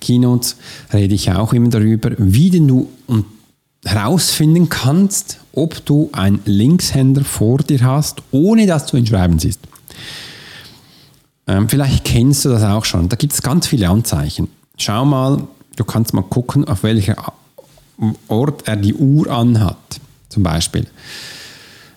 Keynotes 0.00 0.56
rede 0.92 1.14
ich 1.14 1.30
auch 1.32 1.52
immer 1.52 1.68
darüber, 1.68 2.10
wie 2.18 2.50
denn 2.50 2.68
du 2.68 2.88
herausfinden 3.84 4.68
kannst, 4.68 5.38
ob 5.52 5.84
du 5.86 6.10
einen 6.12 6.40
Linkshänder 6.44 7.24
vor 7.24 7.58
dir 7.58 7.82
hast, 7.82 8.22
ohne 8.30 8.66
dass 8.66 8.86
du 8.86 8.96
ihn 8.96 9.06
schreiben 9.06 9.38
siehst. 9.38 9.60
Ähm, 11.46 11.68
vielleicht 11.68 12.04
kennst 12.04 12.44
du 12.44 12.50
das 12.50 12.62
auch 12.62 12.84
schon. 12.84 13.08
Da 13.08 13.16
gibt 13.16 13.32
es 13.32 13.42
ganz 13.42 13.66
viele 13.66 13.88
Anzeichen. 13.88 14.48
Schau 14.76 15.04
mal, 15.04 15.42
du 15.76 15.84
kannst 15.84 16.12
mal 16.12 16.22
gucken, 16.22 16.66
auf 16.66 16.82
welcher 16.82 17.32
Ort 18.28 18.66
er 18.66 18.76
die 18.76 18.94
Uhr 18.94 19.30
anhat, 19.30 20.00
zum 20.28 20.42
Beispiel. 20.42 20.86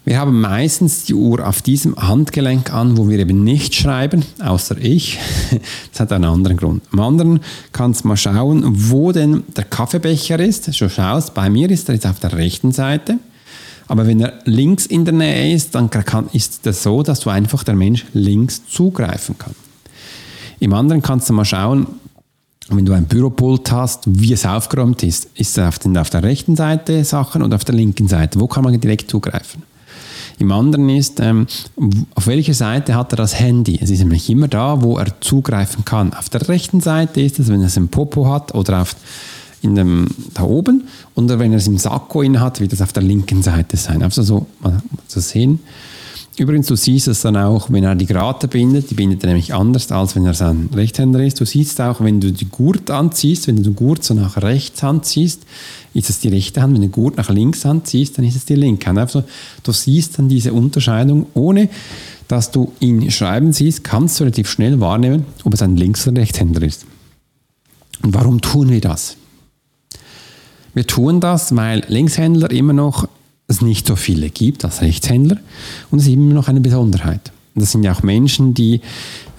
Wir 0.04 0.20
haben 0.20 0.42
meistens 0.42 1.04
die 1.04 1.14
Uhr 1.14 1.48
auf 1.48 1.62
diesem 1.62 1.96
Handgelenk 1.96 2.74
an, 2.74 2.98
wo 2.98 3.08
wir 3.08 3.20
eben 3.20 3.44
nicht 3.44 3.76
schreiben, 3.76 4.26
außer 4.40 4.78
ich. 4.80 5.20
Das 5.92 6.00
hat 6.00 6.12
einen 6.12 6.26
anderen 6.26 6.58
Grund. 6.58 6.82
Am 6.92 7.02
anderen 7.02 7.40
kannst 7.72 8.04
du 8.04 8.08
mal 8.08 8.18
schauen, 8.18 8.64
wo 8.66 9.12
denn 9.12 9.44
der 9.56 9.66
Kaffeebecher 9.66 10.40
ist. 10.40 10.68
Du 10.68 10.90
schaust, 10.90 11.36
bei 11.36 11.52
mir 11.52 11.70
ist 11.70 11.88
er 11.88 11.96
jetzt 11.96 12.08
auf 12.08 12.20
der 12.20 12.34
rechten 12.34 12.72
Seite. 12.72 13.20
Aber 13.88 14.08
wenn 14.08 14.22
er 14.22 14.40
links 14.46 14.88
in 14.88 15.06
der 15.06 15.14
Nähe 15.14 15.54
ist, 15.54 15.76
dann 15.76 15.90
ist 16.34 16.66
das 16.66 16.82
so, 16.82 17.04
dass 17.04 17.20
du 17.20 17.30
einfach 17.30 17.64
der 17.64 17.76
Mensch 17.76 18.06
links 18.14 18.64
zugreifen 18.68 19.38
kann. 19.38 19.54
Im 20.60 20.74
anderen 20.74 21.04
kannst 21.04 21.30
du 21.30 21.34
mal 21.34 21.46
schauen, 21.46 21.86
wenn 22.70 22.86
du 22.86 22.94
ein 22.94 23.06
Büropult 23.06 23.72
hast, 23.72 24.04
wie 24.06 24.34
es 24.34 24.46
aufgeräumt 24.46 25.04
ist. 25.04 25.30
Ist 25.36 25.58
es 25.58 25.60
auf, 25.60 25.80
auf 25.86 26.10
der 26.10 26.24
rechten 26.24 26.56
Seite 26.56 27.04
Sachen 27.04 27.44
oder 27.44 27.56
auf 27.56 27.66
der 27.66 27.76
linken 27.76 28.08
Seite? 28.08 28.40
Wo 28.40 28.48
kann 28.48 28.64
man 28.64 28.80
direkt 28.80 29.10
zugreifen? 29.10 29.64
Im 30.40 30.52
anderen 30.52 30.90
ist, 30.90 31.20
ähm, 31.20 31.46
auf 32.16 32.26
welcher 32.26 32.54
Seite 32.54 32.96
hat 32.96 33.14
er 33.14 33.18
das 33.18 33.40
Handy? 33.40 33.78
Es 33.82 33.90
ist 33.90 34.00
nämlich 34.00 34.30
immer 34.30 34.48
da, 34.48 34.82
wo 34.82 34.98
er 34.98 35.20
zugreifen 35.22 35.86
kann. 35.86 36.14
Auf 36.14 36.30
der 36.30 36.48
rechten 36.48 36.82
Seite 36.82 37.22
ist 37.22 37.40
es, 37.40 37.48
wenn 37.50 37.62
er 37.62 37.68
es 37.68 37.78
im 37.78 37.90
Popo 37.90 38.28
hat 38.28 38.56
oder 38.56 38.82
auf 38.82 38.96
in 39.62 39.76
dem, 39.76 40.08
da 40.34 40.42
oben 40.42 40.88
oder 41.14 41.38
wenn 41.38 41.52
er 41.52 41.58
es 41.58 41.68
im 41.68 41.78
Sakko 41.78 42.24
hat, 42.24 42.60
wird 42.60 42.74
es 42.74 42.82
auf 42.82 42.94
der 42.94 43.04
linken 43.04 43.44
Seite 43.44 43.78
sein. 43.78 44.02
Einfach 44.02 44.24
so 44.24 44.48
mal 44.60 44.82
zu 45.08 45.20
sehen. 45.20 45.60
Übrigens, 46.42 46.66
du 46.66 46.76
siehst 46.76 47.08
es 47.08 47.22
dann 47.22 47.38
auch, 47.38 47.70
wenn 47.70 47.84
er 47.84 47.94
die 47.94 48.08
Grate 48.08 48.48
bindet, 48.48 48.90
die 48.90 48.96
bindet 48.96 49.24
er 49.24 49.28
nämlich 49.28 49.54
anders, 49.54 49.92
als 49.92 50.16
wenn 50.16 50.26
er 50.26 50.34
sein 50.34 50.72
Rechtshänder 50.74 51.24
ist. 51.24 51.40
Du 51.40 51.46
siehst 51.46 51.80
auch, 51.80 52.02
wenn 52.02 52.20
du 52.20 52.32
die 52.32 52.50
Gurt 52.50 52.90
anziehst, 52.90 53.48
wenn 53.48 53.58
du 53.58 53.62
den 53.62 53.76
Gurt 53.76 54.04
so 54.04 54.16
nach 54.16 54.38
rechts 54.38 54.84
anziehst, 54.84 55.44
ist 55.94 56.10
es 56.10 56.20
die 56.20 56.30
rechte 56.30 56.64
Hand. 56.64 56.74
Wenn 56.74 56.82
du 56.82 56.88
den 56.88 56.94
Gurt 56.94 57.18
nach 57.18 57.30
links 57.30 57.64
anziehst, 57.64 58.18
dann 58.18 58.26
ist 58.26 58.36
es 58.36 58.46
die 58.46 58.56
linke 58.56 58.88
Hand. 58.88 58.98
Also, 58.98 59.24
du 59.62 59.72
siehst 59.72 60.18
dann 60.18 60.30
diese 60.30 60.52
Unterscheidung, 60.52 61.28
ohne 61.36 61.70
dass 62.28 62.50
du 62.50 62.72
ihn 62.80 63.12
schreiben 63.12 63.54
siehst, 63.54 63.84
kannst 63.84 64.20
du 64.20 64.24
relativ 64.24 64.50
schnell 64.50 64.80
wahrnehmen, 64.80 65.28
ob 65.44 65.54
es 65.54 65.62
ein 65.62 65.78
Links- 65.78 66.08
oder 66.08 66.24
Rechtshänder 66.24 66.64
ist. 66.64 66.88
Und 68.02 68.16
warum 68.16 68.42
tun 68.42 68.70
wir 68.70 68.82
das? 68.82 69.16
Wir 70.74 70.88
tun 70.88 71.20
das, 71.20 71.56
weil 71.56 71.84
Linkshändler 71.88 72.50
immer 72.50 72.74
noch 72.74 73.08
es 73.52 73.62
nicht 73.62 73.88
so 73.88 73.96
viele 73.96 74.30
gibt 74.30 74.66
als 74.66 74.82
Rechtshändler 74.82 75.38
und 75.92 76.00
es 76.00 76.08
ist 76.08 76.14
immer 76.14 76.34
noch 76.34 76.48
eine 76.48 76.62
Besonderheit. 76.62 77.32
Das 77.54 77.72
sind 77.72 77.84
ja 77.84 77.94
auch 77.94 78.04
Menschen, 78.04 78.54
die 78.54 78.82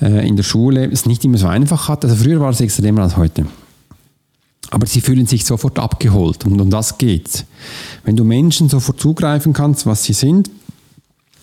äh, 0.01 0.27
in 0.27 0.37
der 0.37 0.43
Schule 0.43 0.85
es 0.85 1.07
nicht 1.07 1.25
immer 1.25 1.39
so 1.39 1.47
einfach 1.47 1.89
hatten. 1.89 2.11
Also 2.11 2.23
früher 2.23 2.41
war 2.41 2.51
es 2.51 2.61
extremer 2.61 3.03
als 3.03 3.17
heute. 3.17 3.47
Aber 4.71 4.87
sie 4.87 5.01
fühlen 5.01 5.27
sich 5.27 5.45
sofort 5.45 5.79
abgeholt 5.79 6.47
und 6.47 6.61
um 6.61 6.71
das 6.71 6.99
geht's. 6.99 7.45
Wenn 8.05 8.17
du 8.17 8.25
Menschen 8.25 8.69
sofort 8.69 9.01
zugreifen 9.01 9.53
kannst, 9.53 9.87
was 9.87 10.05
sie 10.05 10.13
sind, 10.13 10.51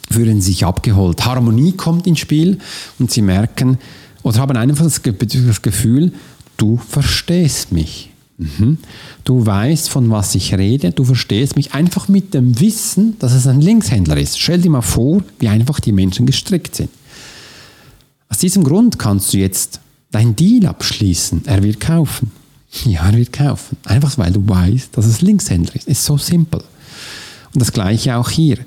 fühlen 0.10 0.41
sich 0.41 0.65
abgeholt. 0.65 1.25
Harmonie 1.25 1.73
kommt 1.73 2.08
ins 2.08 2.19
Spiel 2.19 2.58
und 2.97 3.12
sie 3.12 3.21
merken 3.21 3.77
oder 4.23 4.39
haben 4.39 4.58
einfach 4.58 4.86
das 4.86 5.01
Gefühl, 5.03 6.13
du 6.58 6.77
verstehst 6.77 7.71
mich. 7.71 8.12
Mhm. 8.39 8.78
Du 9.25 9.45
weißt, 9.45 9.89
von 9.89 10.10
was 10.10 10.34
ich 10.34 10.54
rede, 10.54 10.91
du 10.91 11.04
verstehst 11.04 11.58
mich 11.58 11.73
einfach 11.73 12.08
mit 12.08 12.34
dem 12.34 12.60
Wissen, 12.60 13.19
dass 13.19 13.34
es 13.34 13.45
ein 13.47 13.60
Linkshändler 13.60 14.17
ist. 14.17 14.39
Stell 14.39 14.62
dir 14.62 14.69
mal 14.69 14.82
vor, 14.82 15.21
wie 15.39 15.49
einfach 15.49 15.82
die 15.82 15.91
Menschen 15.91 16.25
gestrickt 16.25 16.75
sind. 16.75 16.89
Aus 18.30 18.38
diesem 18.38 18.63
Grund 18.63 18.97
kannst 18.97 19.34
du 19.34 19.38
jetzt 19.38 19.82
dein 20.12 20.36
Deal 20.38 20.67
abschließen. 20.67 21.43
Er 21.45 21.62
wird 21.63 21.82
kaufen. 21.82 22.32
Ja, 22.86 23.10
er 23.10 23.17
wird 23.17 23.34
kaufen. 23.34 23.78
Einfach 23.84 24.17
weil 24.17 24.32
du 24.32 24.47
weißt, 24.47 24.95
dass 24.95 25.06
es 25.06 25.21
Linkshändler 25.21 25.75
ist. 25.75 25.88
Ist 25.88 26.06
so 26.06 26.17
simpel. 26.17 26.63
Und 27.54 27.62
das 27.62 27.73
gleiche 27.73 28.15
auch 28.15 28.30
hier. 28.30 28.60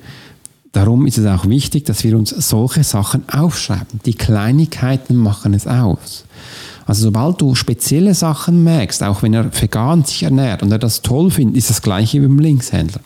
Darum 0.72 1.06
ist 1.06 1.18
es 1.18 1.26
auch 1.26 1.46
wichtig, 1.46 1.84
dass 1.84 2.04
wir 2.04 2.16
uns 2.16 2.30
solche 2.30 2.84
Sachen 2.84 3.26
aufschreiben. 3.28 4.00
Die 4.04 4.14
Kleinigkeiten 4.14 5.16
machen 5.16 5.54
es 5.54 5.66
aus. 5.66 6.24
Also 6.86 7.02
sobald 7.04 7.40
du 7.40 7.54
spezielle 7.54 8.14
Sachen 8.14 8.64
merkst, 8.64 9.02
auch 9.02 9.22
wenn 9.22 9.34
er 9.34 9.50
vegan 9.52 10.04
sich 10.04 10.22
ernährt 10.22 10.62
und 10.62 10.72
er 10.72 10.78
das 10.78 11.02
toll 11.02 11.30
findet, 11.30 11.56
ist 11.56 11.70
das 11.70 11.82
gleiche 11.82 12.20
wie 12.22 12.26
beim 12.26 12.38
Linkshändler. 12.38 13.00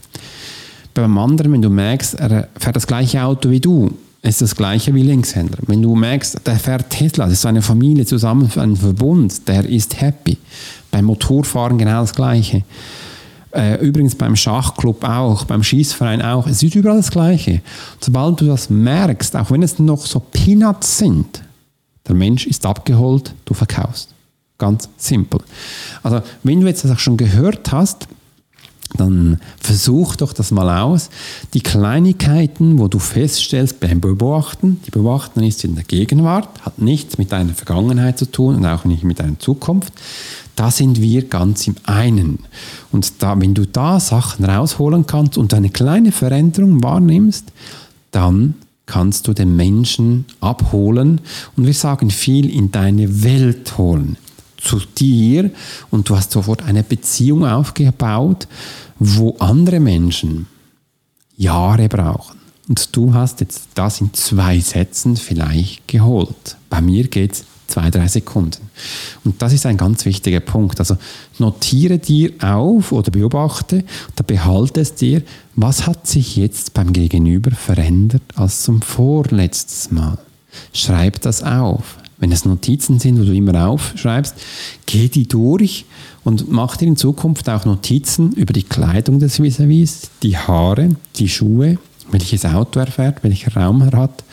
Beim 0.95 1.19
anderen, 1.19 1.53
wenn 1.53 1.63
du 1.63 1.71
merkst, 1.71 2.15
er 2.15 2.49
fährt 2.59 2.77
das 2.77 2.87
gleiche 2.87 3.23
Auto 3.23 3.51
wie 3.51 3.61
du, 3.61 3.91
ist 4.23 4.43
das 4.43 4.57
gleiche 4.57 4.95
wie 4.95 5.03
Linkshändler. 5.03 5.59
Wenn 5.67 5.83
du 5.83 5.95
merkst, 5.95 6.41
der 6.47 6.57
fährt 6.57 6.91
Tesla, 6.91 7.27
das 7.27 7.35
ist 7.35 7.47
eine 7.47 7.63
Familie 7.63 8.07
zusammen, 8.07 8.51
ein 8.57 8.77
Verbund, 8.77 9.47
der 9.47 9.65
ist 9.69 10.01
happy. 10.01 10.39
Beim 10.91 11.05
Motorfahren 11.05 11.79
genau 11.79 12.01
das 12.01 12.15
gleiche. 12.15 12.65
Äh, 13.57 13.77
übrigens 13.77 14.15
beim 14.15 14.37
Schachclub 14.37 15.05
auch, 15.05 15.45
beim 15.45 15.63
Schießverein 15.63 16.23
auch. 16.23 16.47
Es 16.47 16.63
ist 16.63 16.75
überall 16.75 16.99
das 16.99 17.11
Gleiche. 17.11 17.63
Sobald 18.01 18.41
du 18.41 18.47
das 18.47 18.69
merkst, 18.69 19.37
auch 19.37 19.51
wenn 19.51 19.63
es 19.63 19.79
noch 19.79 20.05
so 20.05 20.21
Peanuts 20.21 20.99
sind, 20.99 21.43
der 22.09 22.15
Mensch 22.15 22.47
ist 22.47 22.67
abgeholt, 22.67 23.35
du 23.45 23.55
verkaufst. 23.55 24.11
Ganz 24.59 24.89
simpel. 24.97 25.41
Also, 26.03 26.23
wenn 26.43 26.61
du 26.61 26.67
jetzt 26.67 26.85
das 26.85 26.91
auch 26.91 26.99
schon 26.99 27.17
gehört 27.17 27.73
hast, 27.73 28.09
dann 28.97 29.41
versuch 29.59 30.17
doch 30.17 30.33
das 30.33 30.51
mal 30.51 30.81
aus. 30.81 31.11
Die 31.55 31.61
Kleinigkeiten, 31.61 32.79
wo 32.79 32.89
du 32.89 32.99
feststellst 32.99 33.81
beim 33.81 34.01
Beobachten, 34.01 34.81
die 34.87 34.91
Beobachten 34.91 35.43
ist 35.43 35.65
in 35.65 35.75
der 35.75 35.85
Gegenwart, 35.85 36.49
hat 36.63 36.79
nichts 36.79 37.19
mit 37.19 37.33
deiner 37.33 37.53
Vergangenheit 37.53 38.19
zu 38.19 38.31
tun 38.31 38.57
und 38.57 38.67
auch 38.67 38.85
nicht 38.85 39.05
mit 39.05 39.19
deiner 39.19 39.39
Zukunft. 39.39 39.93
Da 40.55 40.71
sind 40.71 41.03
wir 41.03 41.29
ganz 41.29 41.67
im 41.67 41.75
einen. 41.85 42.39
Und 42.93 43.23
da, 43.23 43.39
wenn 43.39 43.55
du 43.55 43.67
da 43.67 44.01
Sachen 44.01 44.45
rausholen 44.45 45.07
kannst 45.07 45.37
und 45.37 45.53
eine 45.53 45.69
kleine 45.69 46.13
Veränderung 46.13 46.83
wahrnimmst, 46.83 47.53
dann 48.11 48.55
kannst 48.87 49.27
du 49.29 49.35
den 49.35 49.57
Menschen 49.57 50.25
abholen 50.41 51.21
und 51.57 51.67
wir 51.67 51.75
sagen 51.75 52.11
viel 52.11 52.49
in 52.49 52.71
deine 52.71 53.23
Welt 53.23 53.77
holen, 53.77 54.17
zu 54.57 54.81
dir 54.99 55.51
und 55.91 56.09
du 56.09 56.17
hast 56.17 56.31
sofort 56.31 56.63
eine 56.63 56.83
Beziehung 56.83 57.45
aufgebaut, 57.45 58.49
wo 58.99 59.37
andere 59.39 59.81
Menschen 59.81 60.47
Jahre 61.37 61.89
brauchen. 61.89 62.39
Und 62.69 62.97
du 62.97 63.15
hast 63.15 63.41
jetzt 63.41 63.69
das 63.75 64.01
in 64.01 64.13
zwei 64.15 64.59
Sätzen 64.59 65.17
vielleicht 65.17 65.87
geholt. 65.87 66.57
Bei 66.69 66.81
mir 66.81 67.07
geht 67.07 67.33
es 67.33 67.45
zwei, 67.67 67.91
drei 67.91 68.09
Sekunden. 68.09 68.71
Und 69.25 69.43
das 69.43 69.53
ist 69.53 69.67
ein 69.67 69.77
ganz 69.77 70.05
wichtiger 70.05 70.41
Punkt. 70.41 70.79
Also 70.79 70.97
notiere 71.39 71.99
dir 71.99 72.33
auf 72.41 72.93
oder 72.93 73.11
beobachte 73.11 73.85
oder 74.15 74.25
behalte 74.25 74.81
es 74.81 74.95
dir, 74.95 75.23
was 75.55 75.87
hat 75.87 76.07
sich 76.07 76.37
jetzt 76.37 76.75
beim 76.75 76.93
Gegenüber 76.93 77.51
verändert 77.51 78.23
als 78.35 78.63
zum 78.63 78.83
vorletztes 78.83 79.91
Mal. 79.91 80.19
Schreib 80.73 81.21
das 81.21 81.43
auf. 81.43 81.97
Wenn 82.19 82.33
es 82.33 82.47
Notizen 82.47 82.99
sind, 82.99 83.21
wo 83.21 83.25
du 83.25 83.35
immer 83.35 83.69
aufschreibst, 83.69 84.35
geh 84.87 85.09
die 85.09 85.29
durch 85.29 85.85
und 86.25 86.51
mach 86.51 86.79
dir 86.79 86.89
in 86.89 86.97
Zukunft 86.97 87.49
auch 87.51 87.67
Notizen 87.67 88.33
über 88.33 88.55
die 88.55 88.63
Kleidung 88.63 89.21
des 89.21 89.43
vis 89.43 89.59
vis 89.59 90.11
die 90.23 90.39
Haare, 90.39 90.97
die 91.17 91.29
Schuhe, 91.29 91.77
welches 92.11 92.47
Auto 92.47 92.81
er 92.81 92.87
fährt, 92.87 93.23
welcher 93.23 93.55
Raum 93.55 93.83
er 93.83 93.99
hat 93.99 94.25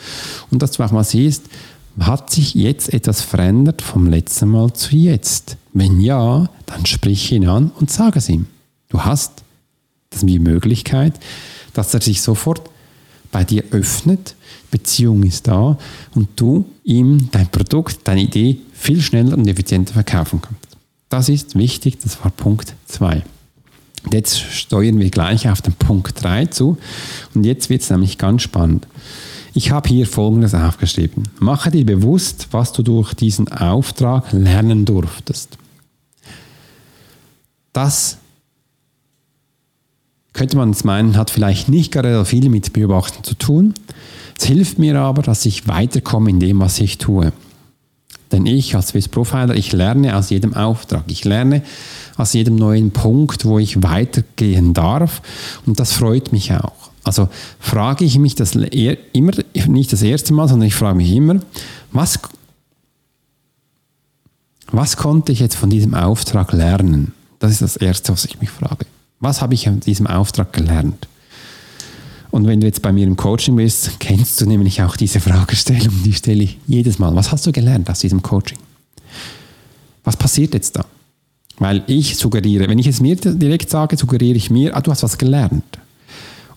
und 0.50 0.62
dass 0.62 0.72
du 0.72 0.82
auch 0.82 0.92
mal 0.92 1.04
siehst, 1.04 1.42
hat 1.98 2.30
sich 2.30 2.54
jetzt 2.54 2.92
etwas 2.92 3.20
verändert 3.20 3.82
vom 3.82 4.08
letzten 4.08 4.48
Mal 4.50 4.72
zu 4.72 4.96
jetzt? 4.96 5.56
Wenn 5.72 6.00
ja, 6.00 6.48
dann 6.66 6.86
sprich 6.86 7.32
ihn 7.32 7.46
an 7.48 7.70
und 7.78 7.90
sag 7.90 8.16
es 8.16 8.28
ihm. 8.28 8.46
Du 8.88 9.00
hast 9.00 9.42
die 10.22 10.38
Möglichkeit, 10.38 11.14
dass 11.72 11.94
er 11.94 12.00
sich 12.00 12.22
sofort 12.22 12.62
bei 13.32 13.44
dir 13.44 13.64
öffnet, 13.72 14.36
Beziehung 14.70 15.24
ist 15.24 15.48
da 15.48 15.76
und 16.14 16.28
du 16.36 16.66
ihm 16.84 17.28
dein 17.32 17.48
Produkt, 17.48 18.00
deine 18.04 18.22
Idee 18.22 18.58
viel 18.72 19.00
schneller 19.00 19.36
und 19.36 19.48
effizienter 19.48 19.92
verkaufen 19.92 20.40
kannst. 20.40 20.76
Das 21.08 21.28
ist 21.28 21.56
wichtig, 21.56 21.98
das 22.00 22.22
war 22.22 22.30
Punkt 22.30 22.74
2. 22.86 23.22
Jetzt 24.12 24.38
steuern 24.38 24.98
wir 24.98 25.10
gleich 25.10 25.48
auf 25.48 25.62
den 25.62 25.72
Punkt 25.74 26.22
3 26.22 26.46
zu 26.46 26.76
und 27.34 27.44
jetzt 27.44 27.70
wird 27.70 27.82
es 27.82 27.90
nämlich 27.90 28.18
ganz 28.18 28.42
spannend. 28.42 28.86
Ich 29.56 29.70
habe 29.70 29.88
hier 29.88 30.06
Folgendes 30.06 30.52
aufgeschrieben. 30.52 31.28
Mache 31.38 31.70
dir 31.70 31.86
bewusst, 31.86 32.48
was 32.50 32.72
du 32.72 32.82
durch 32.82 33.14
diesen 33.14 33.46
Auftrag 33.48 34.32
lernen 34.32 34.84
durftest. 34.84 35.56
Das 37.72 38.18
könnte 40.32 40.56
man 40.56 40.72
jetzt 40.72 40.84
meinen, 40.84 41.16
hat 41.16 41.30
vielleicht 41.30 41.68
nicht 41.68 41.92
gerade 41.92 42.24
viel 42.24 42.48
mit 42.48 42.72
Beobachten 42.72 43.22
zu 43.22 43.34
tun. 43.34 43.74
Es 44.36 44.46
hilft 44.46 44.80
mir 44.80 44.98
aber, 44.98 45.22
dass 45.22 45.46
ich 45.46 45.68
weiterkomme 45.68 46.30
in 46.30 46.40
dem, 46.40 46.58
was 46.58 46.80
ich 46.80 46.98
tue. 46.98 47.32
Denn 48.32 48.46
ich 48.46 48.74
als 48.74 48.88
Swiss 48.88 49.06
Profiler, 49.06 49.54
ich 49.54 49.70
lerne 49.70 50.16
aus 50.16 50.30
jedem 50.30 50.54
Auftrag. 50.54 51.04
Ich 51.06 51.24
lerne 51.24 51.62
aus 52.16 52.32
jedem 52.32 52.56
neuen 52.56 52.90
Punkt, 52.90 53.44
wo 53.44 53.60
ich 53.60 53.84
weitergehen 53.84 54.74
darf. 54.74 55.22
Und 55.66 55.78
das 55.78 55.92
freut 55.92 56.32
mich 56.32 56.52
auch. 56.52 56.83
Also 57.04 57.28
frage 57.60 58.04
ich 58.04 58.18
mich 58.18 58.34
das 58.34 58.54
immer, 58.54 59.32
nicht 59.68 59.92
das 59.92 60.02
erste 60.02 60.32
Mal, 60.32 60.48
sondern 60.48 60.66
ich 60.66 60.74
frage 60.74 60.96
mich 60.96 61.12
immer, 61.12 61.40
was, 61.92 62.18
was 64.72 64.96
konnte 64.96 65.30
ich 65.30 65.38
jetzt 65.38 65.54
von 65.54 65.70
diesem 65.70 65.94
Auftrag 65.94 66.52
lernen? 66.52 67.12
Das 67.38 67.52
ist 67.52 67.62
das 67.62 67.76
Erste, 67.76 68.12
was 68.12 68.24
ich 68.24 68.40
mich 68.40 68.50
frage. 68.50 68.86
Was 69.20 69.42
habe 69.42 69.54
ich 69.54 69.68
an 69.68 69.80
diesem 69.80 70.06
Auftrag 70.06 70.52
gelernt? 70.54 71.06
Und 72.30 72.46
wenn 72.46 72.60
du 72.60 72.66
jetzt 72.66 72.82
bei 72.82 72.90
mir 72.90 73.06
im 73.06 73.16
Coaching 73.16 73.54
bist, 73.54 74.00
kennst 74.00 74.40
du 74.40 74.46
nämlich 74.46 74.82
auch 74.82 74.96
diese 74.96 75.20
Fragestellung, 75.20 76.02
die 76.04 76.14
stelle 76.14 76.42
ich 76.42 76.58
jedes 76.66 76.98
Mal. 76.98 77.14
Was 77.14 77.30
hast 77.30 77.46
du 77.46 77.52
gelernt 77.52 77.88
aus 77.90 78.00
diesem 78.00 78.22
Coaching? 78.22 78.58
Was 80.02 80.16
passiert 80.16 80.54
jetzt 80.54 80.74
da? 80.74 80.84
Weil 81.58 81.84
ich 81.86 82.16
suggeriere, 82.16 82.68
wenn 82.68 82.78
ich 82.78 82.88
es 82.88 83.00
mir 83.00 83.14
direkt 83.14 83.70
sage, 83.70 83.96
suggeriere 83.96 84.36
ich 84.36 84.50
mir, 84.50 84.76
ah, 84.76 84.80
du 84.80 84.90
hast 84.90 85.04
was 85.04 85.16
gelernt. 85.16 85.78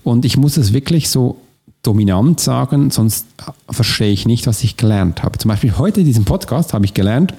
Und 0.07 0.23
ich 0.23 0.37
muss 0.37 0.55
es 0.55 0.71
wirklich 0.71 1.09
so 1.09 1.35
dominant 1.83 2.39
sagen, 2.39 2.91
sonst 2.91 3.25
verstehe 3.69 4.13
ich 4.13 4.25
nicht, 4.25 4.47
was 4.47 4.63
ich 4.63 4.77
gelernt 4.77 5.21
habe. 5.21 5.37
Zum 5.37 5.49
Beispiel 5.49 5.77
heute 5.77 5.99
in 5.99 6.05
diesem 6.05 6.23
Podcast 6.23 6.73
habe 6.73 6.85
ich 6.85 6.93
gelernt, 6.93 7.33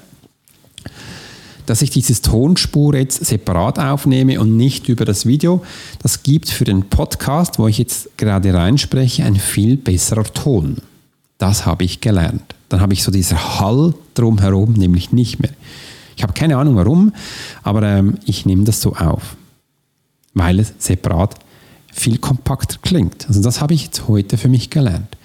dass 1.65 1.81
ich 1.81 1.89
dieses 1.89 2.21
Tonspur 2.21 2.95
jetzt 2.95 3.25
separat 3.25 3.79
aufnehme 3.79 4.39
und 4.39 4.59
nicht 4.59 4.91
über 4.91 5.07
das 5.07 5.25
Video. 5.25 5.65
Das 6.03 6.23
gibt 6.23 6.51
für 6.51 6.65
den 6.65 6.91
Podcast, 6.91 7.59
wo 7.59 7.69
ich 7.69 7.79
jetzt 7.79 8.19
gerade 8.19 8.53
reinspreche, 8.53 9.25
ein 9.25 9.37
viel 9.37 9.79
besserer 9.79 10.25
Ton. 10.25 10.77
Das 11.39 11.65
habe 11.65 11.85
ich 11.85 12.03
gelernt. 12.03 12.55
Dann 12.69 12.83
habe 12.83 12.93
ich 12.93 13.03
so 13.03 13.11
dieser 13.11 13.61
Hall 13.61 13.95
drumherum 14.13 14.75
nämlich 14.75 15.11
nicht 15.11 15.41
mehr. 15.41 15.53
Ich 16.19 16.23
habe 16.23 16.35
keine 16.35 16.59
Ahnung 16.59 16.77
warum, 16.77 17.15
aber 17.63 17.83
ähm, 17.85 18.19
ich 18.27 18.45
nehme 18.45 18.65
das 18.65 18.83
so 18.83 18.95
auf, 18.95 19.37
weil 20.35 20.61
es 20.61 20.75
separat 20.77 21.35
viel 22.01 22.19
kompakter 22.19 22.79
klingt. 22.83 23.27
Also 23.29 23.43
das 23.43 23.61
habe 23.61 23.75
ich 23.75 23.85
jetzt 23.85 24.09
heute 24.09 24.39
für 24.39 24.49
mich 24.49 24.71
gelernt. 24.71 25.17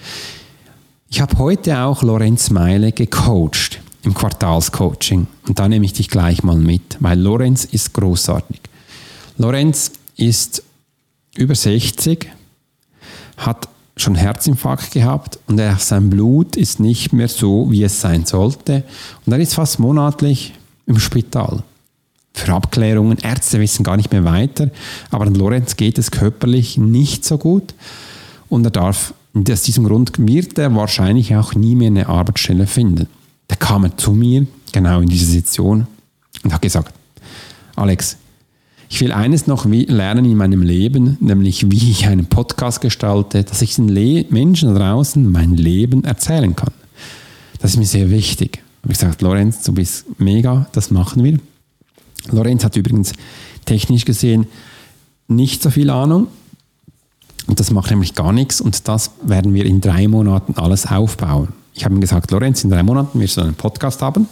Ich 1.09 1.21
habe 1.21 1.38
heute 1.38 1.79
auch 1.79 2.01
Lorenz 2.01 2.49
Meile 2.49 2.91
gecoacht 2.91 3.79
im 4.03 4.13
Quartalscoaching 4.13 5.27
und 5.47 5.59
da 5.59 5.67
nehme 5.69 5.86
ich 5.86 5.93
dich 5.93 6.09
gleich 6.09 6.43
mal 6.43 6.57
mit, 6.57 6.97
weil 6.99 7.19
Lorenz 7.19 7.65
ist 7.65 7.93
großartig. 7.93 8.59
Lorenz 9.38 9.91
ist 10.17 10.63
über 11.36 11.55
60, 11.55 12.27
hat 13.38 13.69
schon 13.95 14.15
Herzinfarkt 14.15 14.91
gehabt 14.91 15.39
und 15.47 15.59
er, 15.59 15.77
sein 15.77 16.09
Blut 16.09 16.55
ist 16.55 16.79
nicht 16.79 17.13
mehr 17.13 17.27
so, 17.27 17.69
wie 17.71 17.83
es 17.83 18.01
sein 18.01 18.25
sollte. 18.25 18.83
Und 19.25 19.33
er 19.33 19.39
ist 19.39 19.53
fast 19.53 19.79
monatlich 19.79 20.53
im 20.88 20.99
Spital 20.99 21.63
für 22.34 22.54
Abklärungen. 22.54 23.17
Ärzte 23.19 23.60
wissen 23.60 23.84
gar 23.84 23.98
nicht 23.98 24.12
mehr 24.12 24.24
weiter, 24.26 24.69
aber 25.12 25.26
an 25.26 25.36
Lorenz 25.36 25.76
geht 25.76 25.98
es 25.98 26.12
körperlich 26.12 26.78
nicht 26.78 27.26
so 27.26 27.38
gut 27.38 27.74
und 28.50 28.65
er 28.65 28.72
darf, 28.72 29.13
aus 29.50 29.62
diesem 29.63 29.84
Grund 29.86 30.13
wird 30.17 30.58
er 30.60 30.76
wahrscheinlich 30.76 31.36
auch 31.36 31.56
nie 31.56 31.76
mehr 31.76 31.88
eine 31.88 32.08
Arbeitsstelle 32.08 32.67
finden. 32.67 33.08
Da 33.48 33.56
kam 33.56 33.84
er 33.84 33.98
zu 33.98 34.12
mir, 34.12 34.46
genau 34.72 35.02
in 35.02 35.10
dieser 35.10 35.32
Situation, 35.32 35.88
und 36.43 36.54
hat 36.54 36.62
gesagt, 36.62 36.93
Alex, 37.76 38.17
ich 38.89 39.02
will 39.02 39.12
eines 39.12 39.48
noch 39.48 39.65
lernen 39.65 40.26
in 40.26 40.38
meinem 40.38 40.62
Leben, 40.62 41.17
nämlich 41.19 41.72
wie 41.72 41.89
ich 41.89 42.06
einen 42.06 42.28
Podcast 42.28 42.80
gestalte, 42.80 43.43
dass 43.43 43.63
ich 43.63 43.76
den 43.76 43.89
Le 43.89 44.26
Menschen 44.30 44.76
draußen 44.76 45.32
mein 45.32 45.56
Leben 45.56 46.04
erzählen 46.04 46.56
kann. 46.56 46.74
Das 47.60 47.72
ist 47.72 47.78
mir 47.78 47.88
sehr 47.88 48.12
wichtig. 48.12 48.58
Ich 48.58 48.84
habe 48.84 48.93
gesagt, 48.93 49.22
Lorenz, 49.24 49.63
du 49.63 49.72
bist 49.72 50.06
mega, 50.19 50.67
das 50.74 50.91
machen 50.91 51.24
wir. 51.24 51.39
Lorenz 52.31 52.63
hat 52.63 52.75
übrigens 52.75 53.13
technisch 53.65 54.05
gesehen 54.05 54.47
nicht 55.27 55.62
so 55.62 55.69
viel 55.69 55.89
Ahnung. 55.89 56.27
Und 57.47 57.59
das 57.59 57.71
macht 57.71 57.89
nämlich 57.91 58.15
gar 58.15 58.31
nichts 58.31 58.62
und 58.62 58.88
das 58.88 59.12
werden 59.21 59.53
wir 59.53 59.65
in 59.65 59.81
drei 59.81 60.07
Monaten 60.07 60.53
alles 60.55 60.86
aufbauen. 60.86 61.49
Ich 61.73 61.83
habe 61.83 61.93
ihm 61.93 62.01
gesagt, 62.01 62.31
Lorenz, 62.31 62.63
in 62.63 62.69
drei 62.69 62.83
Monaten 62.83 63.19
wirst 63.19 63.38
du 63.38 63.41
einen 63.41 63.55
Podcast 63.55 64.01
haben. 64.01 64.27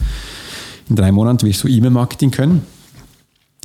In 0.89 0.95
drei 0.95 1.12
Monaten 1.12 1.45
wirst 1.45 1.63
du 1.63 1.67
E-Mail-Marketing 1.67 2.32
können. 2.32 2.62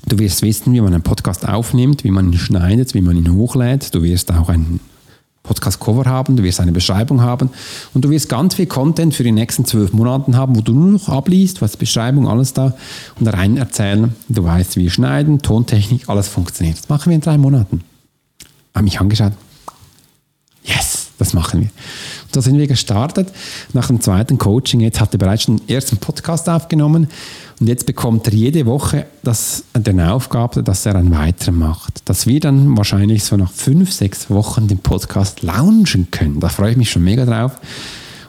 Du 0.09 0.19
wirst 0.19 0.43
wissen, 0.43 0.73
wie 0.73 0.81
man 0.81 0.95
einen 0.95 1.03
Podcast 1.03 1.47
aufnimmt, 1.47 2.05
wie 2.05 2.11
man 2.11 2.33
ihn 2.33 2.39
schneidet, 2.39 2.95
wie 2.95 3.01
man 3.01 3.17
ihn 3.17 3.33
hochlädt. 3.33 3.95
Du 3.95 4.03
wirst 4.03 4.33
auch 4.33 4.49
ein 4.49 4.81
Podcast-Cover 5.47 6.05
haben, 6.05 6.37
du 6.37 6.43
wirst 6.43 6.61
eine 6.61 6.73
Beschreibung 6.73 7.23
haben 7.23 7.51
und 7.95 8.05
du 8.05 8.11
wirst 8.11 8.29
ganz 8.29 8.55
viel 8.55 8.67
Content 8.67 9.15
für 9.15 9.25
die 9.25 9.33
nächsten 9.33 9.65
zwölf 9.65 9.93
Monate 9.93 10.37
haben, 10.37 10.57
wo 10.57 10.61
du 10.61 10.73
nur 10.73 10.93
noch 10.93 11.09
abliest, 11.09 11.63
was 11.63 11.77
Beschreibung, 11.77 12.29
alles 12.29 12.53
da 12.53 12.75
und 13.19 13.27
rein 13.29 13.57
erzählen. 13.57 14.15
Du 14.29 14.45
weißt, 14.45 14.77
wie 14.77 14.91
schneiden, 14.91 15.41
Tontechnik, 15.41 16.09
alles 16.09 16.29
funktioniert. 16.29 16.79
Das 16.79 16.89
machen 16.89 17.11
wir 17.11 17.15
in 17.15 17.21
drei 17.21 17.39
Monaten. 17.39 17.83
Haben 18.75 18.85
mich 18.85 19.01
angeschaut. 19.01 19.33
Yes, 20.65 21.09
das 21.19 21.33
machen 21.33 21.61
wir. 21.61 21.69
Und 21.69 22.37
da 22.37 22.43
sind 22.43 22.59
wir 22.59 22.67
gestartet. 22.67 23.33
Nach 23.73 23.87
dem 23.87 24.01
zweiten 24.01 24.37
Coaching, 24.37 24.81
jetzt 24.81 25.01
hat 25.01 25.15
er 25.15 25.19
bereits 25.19 25.47
den 25.47 25.67
ersten 25.69 25.97
Podcast 25.97 26.49
aufgenommen 26.49 27.09
und 27.59 27.69
jetzt 27.69 27.87
bekommt 27.87 28.27
er 28.27 28.35
jede 28.35 28.67
Woche 28.67 29.07
das, 29.23 29.65
eine 29.73 30.13
Aufgabe, 30.13 30.63
dass 30.63 30.85
er 30.85 30.95
einen 30.97 31.11
weiteren 31.11 31.59
macht. 31.59 32.07
Dass 32.09 32.27
wir 32.27 32.39
dann 32.39 32.77
wahrscheinlich 32.77 33.25
so 33.25 33.37
nach 33.37 33.51
fünf, 33.51 33.93
sechs 33.93 34.29
Wochen 34.29 34.69
den 34.69 34.79
Podcast 34.79 35.43
launchen 35.43 36.11
können. 36.11 36.39
Da 36.39 36.51
freue 36.51 36.73
ich 36.73 36.77
mich 36.77 36.91
schon 36.91 37.03
mega 37.03 37.25
drauf. 37.25 37.59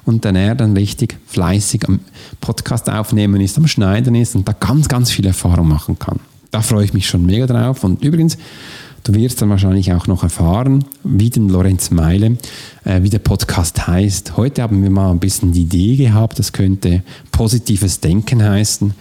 Und 0.06 0.24
dann 0.24 0.38
er 0.38 0.56
dann 0.56 0.78
richtig 0.78 1.18
fleißig 1.28 1.90
am 1.90 2.00
Podcast 2.40 2.90
aufnehmen 2.90 3.42
ist, 3.42 3.58
am 3.58 3.68
Schneiden 3.68 4.16
ist 4.16 4.36
und 4.36 4.48
da 4.48 4.54
ganz, 4.54 4.88
ganz 4.88 5.12
viel 5.12 5.26
Erfahrung 5.26 5.68
machen 5.68 6.00
kann. 6.00 6.22
Da 6.52 6.62
freue 6.62 6.86
ich 6.86 6.94
mich 6.94 7.10
schon 7.10 7.26
mega 7.26 7.46
drauf. 7.46 7.84
Und 7.84 8.02
übrigens, 8.02 8.38
Du 9.08 9.16
wirst 9.16 9.42
dann 9.42 9.50
wahrscheinlich 9.50 9.94
auch 9.94 10.08
noch 10.08 10.24
erfahren, 10.24 10.84
wie 11.06 11.30
den 11.30 11.48
Lorenz 11.48 11.92
Meile, 11.92 12.38
äh, 12.84 13.04
wie 13.04 13.10
der 13.10 13.20
Podcast 13.20 13.88
heißt. 13.88 14.36
Heute 14.36 14.62
haben 14.62 14.84
wir 14.84 14.90
mal 14.90 15.12
ein 15.12 15.20
bisschen 15.20 15.54
die 15.54 15.62
Idee 15.62 15.96
gehabt, 15.96 16.38
das 16.40 16.52
könnte 16.52 17.04
positives 17.32 18.02
Denken 18.02 18.44
heißen, 18.44 18.94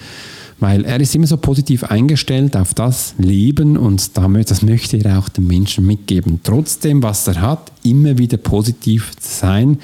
weil 0.61 0.85
er 0.85 1.01
ist 1.01 1.13
immer 1.17 1.27
so 1.27 1.37
positiv 1.39 1.83
eingestellt 1.83 2.57
auf 2.57 2.73
das 2.73 3.17
Leben 3.19 3.77
und 3.77 4.17
damit, 4.17 4.49
das 4.53 4.63
möchte 4.63 4.97
er 4.97 5.19
auch 5.19 5.29
den 5.29 5.49
Menschen 5.49 5.85
mitgeben. 5.85 6.39
Trotzdem, 6.45 7.03
was 7.03 7.27
er 7.27 7.41
hat, 7.41 7.73
immer 7.83 8.17
wieder 8.17 8.37
positiv 8.37 9.11
sein. 9.19 9.81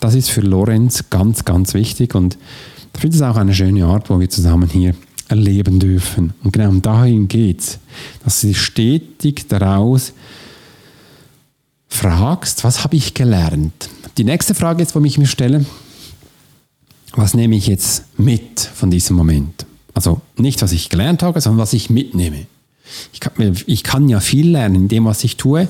Das 0.00 0.14
ist 0.14 0.30
für 0.30 0.40
Lorenz 0.40 1.10
ganz, 1.10 1.44
ganz 1.44 1.74
wichtig 1.74 2.14
und 2.14 2.38
ich 2.94 3.00
finde 3.02 3.16
es 3.16 3.22
auch 3.22 3.36
eine 3.36 3.52
schöne 3.52 3.84
Art, 3.84 4.08
wo 4.08 4.18
wir 4.18 4.30
zusammen 4.30 4.70
hier 4.70 4.94
erleben 5.32 5.80
dürfen. 5.80 6.34
Und 6.44 6.52
genau 6.52 6.70
dahin 6.72 7.26
geht 7.26 7.60
es, 7.60 7.78
dass 8.22 8.42
du 8.42 8.54
stetig 8.54 9.48
daraus 9.48 10.12
fragst, 11.88 12.64
was 12.64 12.84
habe 12.84 12.96
ich 12.96 13.14
gelernt? 13.14 13.88
Die 14.18 14.24
nächste 14.24 14.54
Frage 14.54 14.82
jetzt, 14.82 14.94
wo 14.94 15.00
ich 15.00 15.16
mir 15.16 15.26
stelle, 15.26 15.64
was 17.14 17.32
nehme 17.32 17.56
ich 17.56 17.66
jetzt 17.66 18.04
mit 18.18 18.60
von 18.60 18.90
diesem 18.90 19.16
Moment? 19.16 19.64
Also 19.94 20.20
nicht, 20.36 20.60
was 20.60 20.72
ich 20.72 20.90
gelernt 20.90 21.22
habe, 21.22 21.40
sondern 21.40 21.60
was 21.60 21.72
ich 21.72 21.88
mitnehme. 21.88 22.46
Ich 23.14 23.20
kann, 23.20 23.56
ich 23.66 23.82
kann 23.82 24.08
ja 24.10 24.20
viel 24.20 24.50
lernen 24.50 24.74
in 24.74 24.88
dem, 24.88 25.06
was 25.06 25.24
ich 25.24 25.36
tue, 25.36 25.66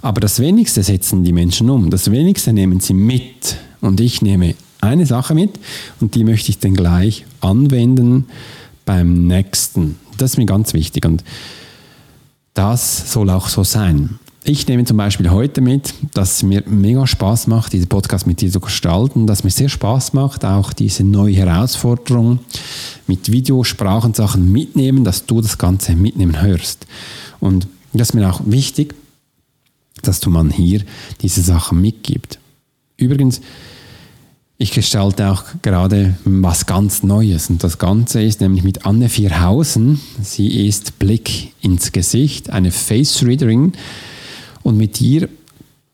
aber 0.00 0.20
das 0.20 0.40
Wenigste 0.40 0.82
setzen 0.82 1.24
die 1.24 1.32
Menschen 1.32 1.68
um. 1.68 1.90
Das 1.90 2.10
Wenigste 2.10 2.54
nehmen 2.54 2.80
sie 2.80 2.94
mit. 2.94 3.56
Und 3.80 4.00
ich 4.00 4.22
nehme 4.22 4.54
eine 4.80 5.04
Sache 5.04 5.34
mit 5.34 5.58
und 6.00 6.14
die 6.14 6.24
möchte 6.24 6.50
ich 6.50 6.58
dann 6.58 6.74
gleich 6.74 7.24
anwenden 7.40 8.26
beim 8.84 9.26
nächsten. 9.26 9.96
Das 10.18 10.32
ist 10.32 10.36
mir 10.36 10.46
ganz 10.46 10.74
wichtig 10.74 11.04
und 11.04 11.24
das 12.54 13.12
soll 13.12 13.30
auch 13.30 13.48
so 13.48 13.64
sein. 13.64 14.18
Ich 14.46 14.68
nehme 14.68 14.84
zum 14.84 14.98
Beispiel 14.98 15.30
heute 15.30 15.62
mit, 15.62 15.94
dass 16.12 16.36
es 16.36 16.42
mir 16.42 16.62
mega 16.66 17.06
Spaß 17.06 17.46
macht, 17.46 17.72
diesen 17.72 17.88
Podcast 17.88 18.26
mit 18.26 18.42
dir 18.42 18.50
zu 18.50 18.60
gestalten, 18.60 19.26
dass 19.26 19.42
mir 19.42 19.50
sehr 19.50 19.70
Spaß 19.70 20.12
macht, 20.12 20.44
auch 20.44 20.74
diese 20.74 21.02
neue 21.02 21.34
Herausforderung 21.34 22.40
mit 23.06 23.32
Videosprachen 23.32 24.12
Sachen 24.12 24.52
mitnehmen, 24.52 25.02
dass 25.02 25.24
du 25.24 25.40
das 25.40 25.56
Ganze 25.56 25.96
mitnehmen 25.96 26.42
hörst. 26.42 26.86
Und 27.40 27.66
das 27.94 28.10
ist 28.10 28.14
mir 28.14 28.30
auch 28.30 28.42
wichtig, 28.44 28.94
dass 30.02 30.20
du 30.20 30.28
man 30.28 30.50
hier 30.50 30.82
diese 31.22 31.40
Sachen 31.40 31.80
mitgibt. 31.80 32.38
Übrigens, 32.98 33.40
ich 34.56 34.72
gestalte 34.72 35.30
auch 35.30 35.42
gerade 35.62 36.14
was 36.24 36.66
ganz 36.66 37.02
Neues 37.02 37.50
und 37.50 37.64
das 37.64 37.78
Ganze 37.78 38.22
ist 38.22 38.40
nämlich 38.40 38.62
mit 38.62 38.86
Anne 38.86 39.08
Vierhausen. 39.08 40.00
Sie 40.22 40.66
ist 40.66 40.98
Blick 40.98 41.52
ins 41.60 41.90
Gesicht, 41.90 42.50
eine 42.50 42.70
Face 42.70 43.24
Readerin 43.24 43.72
und 44.62 44.76
mit 44.76 45.00
ihr 45.00 45.28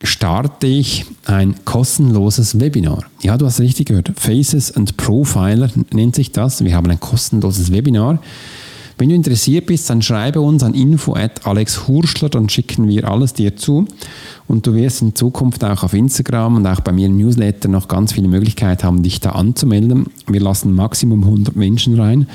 starte 0.03 0.67
ich 0.67 1.07
ein 1.25 1.65
kostenloses 1.65 2.61
Webinar. 2.61 3.05
Ja, 3.23 3.37
du 3.37 3.47
hast 3.47 3.61
richtig 3.61 3.89
gehört. 3.89 4.13
Faces 4.17 4.73
and 4.73 4.97
Profiler 4.97 5.71
nennt 5.93 6.15
sich 6.15 6.33
das. 6.33 6.65
Wir 6.65 6.75
haben 6.75 6.91
ein 6.91 7.01
kostenloses 7.01 7.73
Webinar. 7.73 8.19
Wenn 9.01 9.09
du 9.09 9.15
interessiert 9.15 9.65
bist, 9.65 9.89
dann 9.89 10.03
schreibe 10.03 10.43
uns 10.43 10.63
an 10.63 10.75
info 10.75 11.15
at 11.15 11.47
Alex 11.47 11.89
Hurschler, 11.89 12.29
dann 12.29 12.51
schicken 12.51 12.87
wir 12.87 13.11
alles 13.11 13.33
dir 13.33 13.57
zu. 13.57 13.87
Und 14.47 14.67
du 14.67 14.75
wirst 14.75 15.01
in 15.01 15.15
Zukunft 15.15 15.65
auch 15.65 15.83
auf 15.83 15.95
Instagram 15.95 16.57
und 16.57 16.67
auch 16.67 16.81
bei 16.81 16.93
mir 16.93 17.07
im 17.07 17.17
Newsletter 17.17 17.69
noch 17.69 17.89
ganz 17.89 18.13
viele 18.13 18.29
Möglichkeiten 18.29 18.83
haben, 18.83 19.03
dich 19.03 19.19
da 19.19 19.31
anzumelden. 19.31 20.09
Wir 20.27 20.41
lassen 20.41 20.75
Maximum 20.75 21.25
100 21.25 21.57
Menschen 21.57 21.99
rein, 21.99 22.29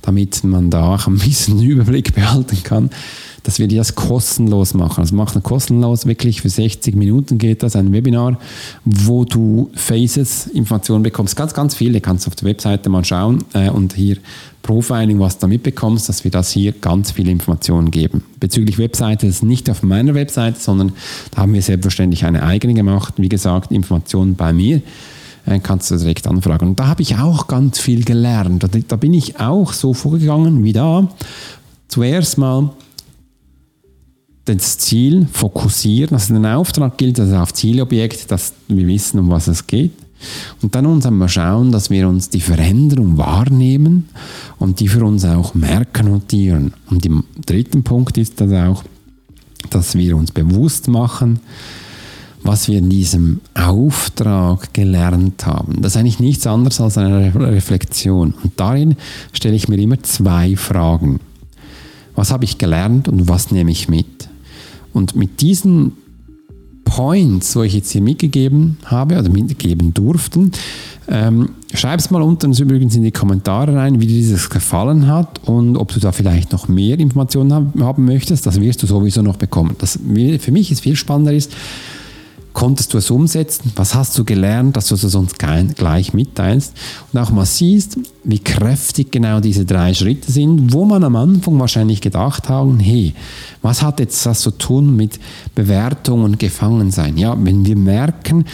damit 0.00 0.42
man 0.42 0.70
da 0.70 0.94
auch 0.94 1.06
ein 1.06 1.18
bisschen 1.18 1.60
Überblick 1.60 2.14
behalten 2.14 2.62
kann 2.62 2.88
dass 3.46 3.60
wir 3.60 3.68
das 3.68 3.94
kostenlos 3.94 4.74
machen. 4.74 5.02
Also 5.02 5.14
machen 5.14 5.40
kostenlos, 5.40 6.04
wirklich 6.04 6.40
für 6.40 6.48
60 6.48 6.96
Minuten 6.96 7.38
geht 7.38 7.62
das, 7.62 7.76
ein 7.76 7.92
Webinar, 7.92 8.40
wo 8.84 9.24
du 9.24 9.70
Faces 9.74 10.48
Informationen 10.48 11.04
bekommst. 11.04 11.36
Ganz, 11.36 11.54
ganz 11.54 11.76
viele, 11.76 12.00
kannst 12.00 12.26
auf 12.26 12.34
der 12.34 12.48
Webseite 12.48 12.88
mal 12.88 13.04
schauen 13.04 13.44
äh, 13.52 13.70
und 13.70 13.94
hier 13.94 14.16
Profiling, 14.66 15.20
was 15.20 15.38
du 15.38 15.46
mitbekommst, 15.46 16.08
dass 16.08 16.24
wir 16.24 16.32
das 16.32 16.50
hier 16.50 16.72
ganz 16.72 17.12
viele 17.12 17.30
Informationen 17.30 17.92
geben. 17.92 18.24
Bezüglich 18.40 18.78
Webseite 18.78 19.26
ist 19.26 19.44
nicht 19.44 19.70
auf 19.70 19.84
meiner 19.84 20.14
Webseite, 20.14 20.58
sondern 20.58 20.92
da 21.30 21.42
haben 21.42 21.54
wir 21.54 21.62
selbstverständlich 21.62 22.24
eine 22.24 22.42
eigene 22.42 22.74
gemacht. 22.74 23.14
Wie 23.16 23.28
gesagt, 23.28 23.70
Informationen 23.70 24.34
bei 24.34 24.52
mir 24.52 24.82
äh, 25.46 25.60
kannst 25.60 25.92
du 25.92 25.96
direkt 25.96 26.26
anfragen. 26.26 26.70
Und 26.70 26.80
da 26.80 26.88
habe 26.88 27.02
ich 27.02 27.16
auch 27.16 27.46
ganz 27.46 27.78
viel 27.78 28.04
gelernt. 28.04 28.66
Da 28.88 28.96
bin 28.96 29.14
ich 29.14 29.38
auch 29.38 29.72
so 29.72 29.94
vorgegangen 29.94 30.64
wie 30.64 30.72
da. 30.72 31.08
Zuerst 31.86 32.36
mal 32.36 32.70
das 34.46 34.78
Ziel 34.78 35.28
fokussieren, 35.32 36.14
also 36.14 36.34
den 36.34 36.46
Auftrag 36.46 36.98
gilt 36.98 37.18
also 37.20 37.36
auf 37.36 37.54
Zielobjekt, 37.54 38.30
dass 38.30 38.52
wir 38.68 38.86
wissen, 38.86 39.20
um 39.20 39.30
was 39.30 39.46
es 39.46 39.66
geht. 39.66 39.92
Und 40.62 40.74
dann 40.74 40.86
uns 40.86 41.06
einmal 41.06 41.28
schauen, 41.28 41.72
dass 41.72 41.90
wir 41.90 42.08
uns 42.08 42.30
die 42.30 42.40
Veränderung 42.40 43.18
wahrnehmen 43.18 44.08
und 44.58 44.80
die 44.80 44.88
für 44.88 45.04
uns 45.04 45.24
auch 45.24 45.54
merken, 45.54 46.10
notieren. 46.10 46.72
Und 46.90 47.04
im 47.06 47.24
dritten 47.44 47.82
Punkt 47.82 48.18
ist 48.18 48.40
das 48.40 48.52
auch, 48.52 48.84
dass 49.70 49.96
wir 49.96 50.16
uns 50.16 50.32
bewusst 50.32 50.88
machen, 50.88 51.40
was 52.42 52.68
wir 52.68 52.78
in 52.78 52.88
diesem 52.88 53.40
Auftrag 53.54 54.72
gelernt 54.72 55.46
haben. 55.46 55.82
Das 55.82 55.92
ist 55.92 55.96
eigentlich 55.98 56.20
nichts 56.20 56.46
anderes 56.46 56.80
als 56.80 56.96
eine 56.96 57.34
Reflexion. 57.34 58.34
Und 58.42 58.52
darin 58.56 58.96
stelle 59.32 59.56
ich 59.56 59.68
mir 59.68 59.78
immer 59.78 60.02
zwei 60.02 60.56
Fragen. 60.56 61.20
Was 62.14 62.30
habe 62.30 62.44
ich 62.44 62.58
gelernt 62.58 63.08
und 63.08 63.28
was 63.28 63.50
nehme 63.50 63.70
ich 63.70 63.88
mit? 63.88 64.28
Und 64.92 65.16
mit 65.16 65.40
diesen 65.40 65.92
Points, 66.96 67.54
wo 67.54 67.62
ich 67.62 67.74
jetzt 67.74 67.90
hier 67.90 68.00
mitgegeben 68.00 68.78
habe 68.86 69.18
oder 69.18 69.28
mitgeben 69.28 69.92
durften, 69.92 70.52
ähm, 71.08 71.50
Schreib 71.74 72.00
es 72.00 72.10
mal 72.10 72.22
unten 72.22 72.52
übrigens 72.52 72.96
in 72.96 73.02
die 73.02 73.12
Kommentare 73.12 73.74
rein, 73.74 74.00
wie 74.00 74.06
dir 74.06 74.14
dieses 74.14 74.48
gefallen 74.48 75.08
hat 75.08 75.46
und 75.46 75.76
ob 75.76 75.92
du 75.92 76.00
da 76.00 76.10
vielleicht 76.10 76.52
noch 76.52 76.68
mehr 76.68 76.98
Informationen 76.98 77.72
haben 77.80 78.04
möchtest. 78.04 78.46
Das 78.46 78.60
wirst 78.60 78.82
du 78.82 78.86
sowieso 78.86 79.20
noch 79.20 79.36
bekommen. 79.36 79.76
Das 79.78 79.98
für 80.38 80.52
mich 80.52 80.72
ist 80.72 80.80
viel 80.80 80.96
spannender 80.96 81.34
ist, 81.34 81.52
konntest 82.56 82.94
du 82.94 82.98
es 82.98 83.10
umsetzen? 83.10 83.70
Was 83.76 83.94
hast 83.94 84.16
du 84.16 84.24
gelernt, 84.24 84.78
dass 84.78 84.86
du 84.86 84.94
es 84.94 85.14
uns 85.14 85.34
gleich 85.34 86.14
mitteilst? 86.14 86.72
Und 87.12 87.20
auch 87.20 87.30
mal 87.30 87.44
siehst, 87.44 87.98
wie 88.24 88.38
kräftig 88.38 89.12
genau 89.12 89.40
diese 89.40 89.66
drei 89.66 89.92
Schritte 89.92 90.32
sind, 90.32 90.72
wo 90.72 90.86
man 90.86 91.04
am 91.04 91.16
Anfang 91.16 91.60
wahrscheinlich 91.60 92.00
gedacht 92.00 92.48
haben, 92.48 92.80
hey, 92.80 93.12
was 93.60 93.82
hat 93.82 94.00
jetzt 94.00 94.24
das 94.24 94.40
zu 94.40 94.52
tun 94.52 94.96
mit 94.96 95.20
Bewertung 95.54 96.24
und 96.24 96.38
Gefangensein? 96.38 97.18
Ja, 97.18 97.36
wenn 97.38 97.66
wir 97.66 97.76
merken, 97.76 98.46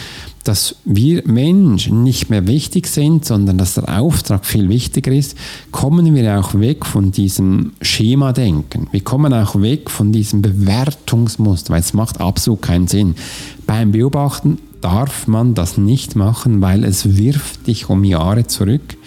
dass 0.43 0.75
wir 0.83 1.25
Menschen 1.25 2.03
nicht 2.03 2.29
mehr 2.29 2.47
wichtig 2.47 2.87
sind, 2.87 3.25
sondern 3.25 3.57
dass 3.57 3.75
der 3.75 4.01
Auftrag 4.01 4.45
viel 4.45 4.67
wichtiger 4.69 5.11
ist, 5.11 5.37
kommen 5.71 6.13
wir 6.13 6.39
auch 6.39 6.53
weg 6.55 6.85
von 6.85 7.11
diesem 7.11 7.73
Schema-Denken. 7.81 8.87
Wir 8.91 9.01
kommen 9.01 9.33
auch 9.33 9.61
weg 9.61 9.89
von 9.89 10.11
diesem 10.11 10.41
Bewertungsmuster, 10.41 11.73
weil 11.73 11.79
es 11.79 11.93
macht 11.93 12.19
absolut 12.19 12.61
keinen 12.61 12.87
Sinn. 12.87 13.15
Beim 13.65 13.91
Beobachten 13.91 14.57
darf 14.81 15.27
man 15.27 15.53
das 15.53 15.77
nicht 15.77 16.15
machen, 16.15 16.61
weil 16.61 16.83
es 16.83 17.17
wirft 17.17 17.67
dich 17.67 17.89
um 17.89 18.03
Jahre 18.03 18.47
zurück. 18.47 18.97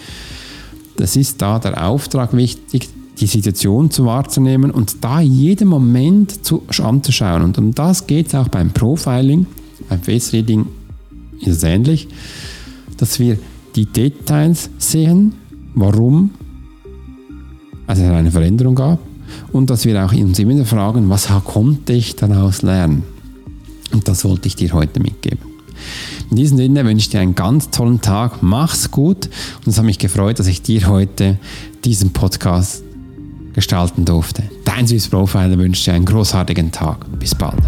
Das 0.95 1.15
ist 1.15 1.41
da 1.41 1.59
der 1.59 1.85
Auftrag 1.87 2.35
wichtig, 2.35 2.89
die 3.19 3.27
Situation 3.27 3.91
zu 3.91 4.05
wahrzunehmen 4.05 4.71
und 4.71 5.03
da 5.03 5.21
jeden 5.21 5.67
Moment 5.67 6.45
zu, 6.45 6.63
anzuschauen. 6.81 7.43
Und 7.43 7.57
um 7.57 7.73
das 7.73 8.07
geht 8.07 8.27
es 8.27 8.35
auch 8.35 8.47
beim 8.47 8.71
Profiling, 8.71 9.45
beim 9.89 10.01
Face 10.01 10.33
Reading 10.33 10.65
ist 11.41 11.57
es 11.57 11.63
ähnlich, 11.63 12.07
dass 12.97 13.19
wir 13.19 13.37
die 13.75 13.85
Details 13.85 14.69
sehen, 14.79 15.33
warum 15.75 16.31
es 17.85 17.99
eine 17.99 18.31
Veränderung 18.31 18.75
gab 18.75 18.99
und 19.51 19.69
dass 19.69 19.85
wir 19.85 20.03
auch 20.03 20.13
uns 20.13 20.39
immer 20.39 20.65
fragen, 20.65 21.09
was 21.09 21.29
konnte 21.45 21.93
ich 21.93 22.15
daraus 22.15 22.63
lernen? 22.63 23.03
Und 23.91 24.07
das 24.07 24.23
wollte 24.25 24.47
ich 24.47 24.55
dir 24.55 24.73
heute 24.73 24.99
mitgeben. 24.99 25.39
In 26.29 26.37
diesem 26.37 26.57
Sinne 26.57 26.85
wünsche 26.85 27.05
ich 27.05 27.09
dir 27.09 27.21
einen 27.21 27.35
ganz 27.35 27.69
tollen 27.69 28.01
Tag. 28.01 28.41
Mach's 28.41 28.91
gut. 28.91 29.29
Und 29.65 29.71
es 29.71 29.77
hat 29.77 29.85
mich 29.85 29.99
gefreut, 29.99 30.39
dass 30.39 30.47
ich 30.47 30.61
dir 30.61 30.87
heute 30.87 31.37
diesen 31.85 32.11
Podcast 32.11 32.83
gestalten 33.53 34.05
durfte. 34.05 34.43
Dein 34.65 34.87
Süß 34.87 35.07
Profiler 35.07 35.57
wünscht 35.57 35.87
dir 35.87 35.93
einen 35.93 36.05
großartigen 36.05 36.71
Tag. 36.71 37.05
Bis 37.19 37.33
bald. 37.33 37.63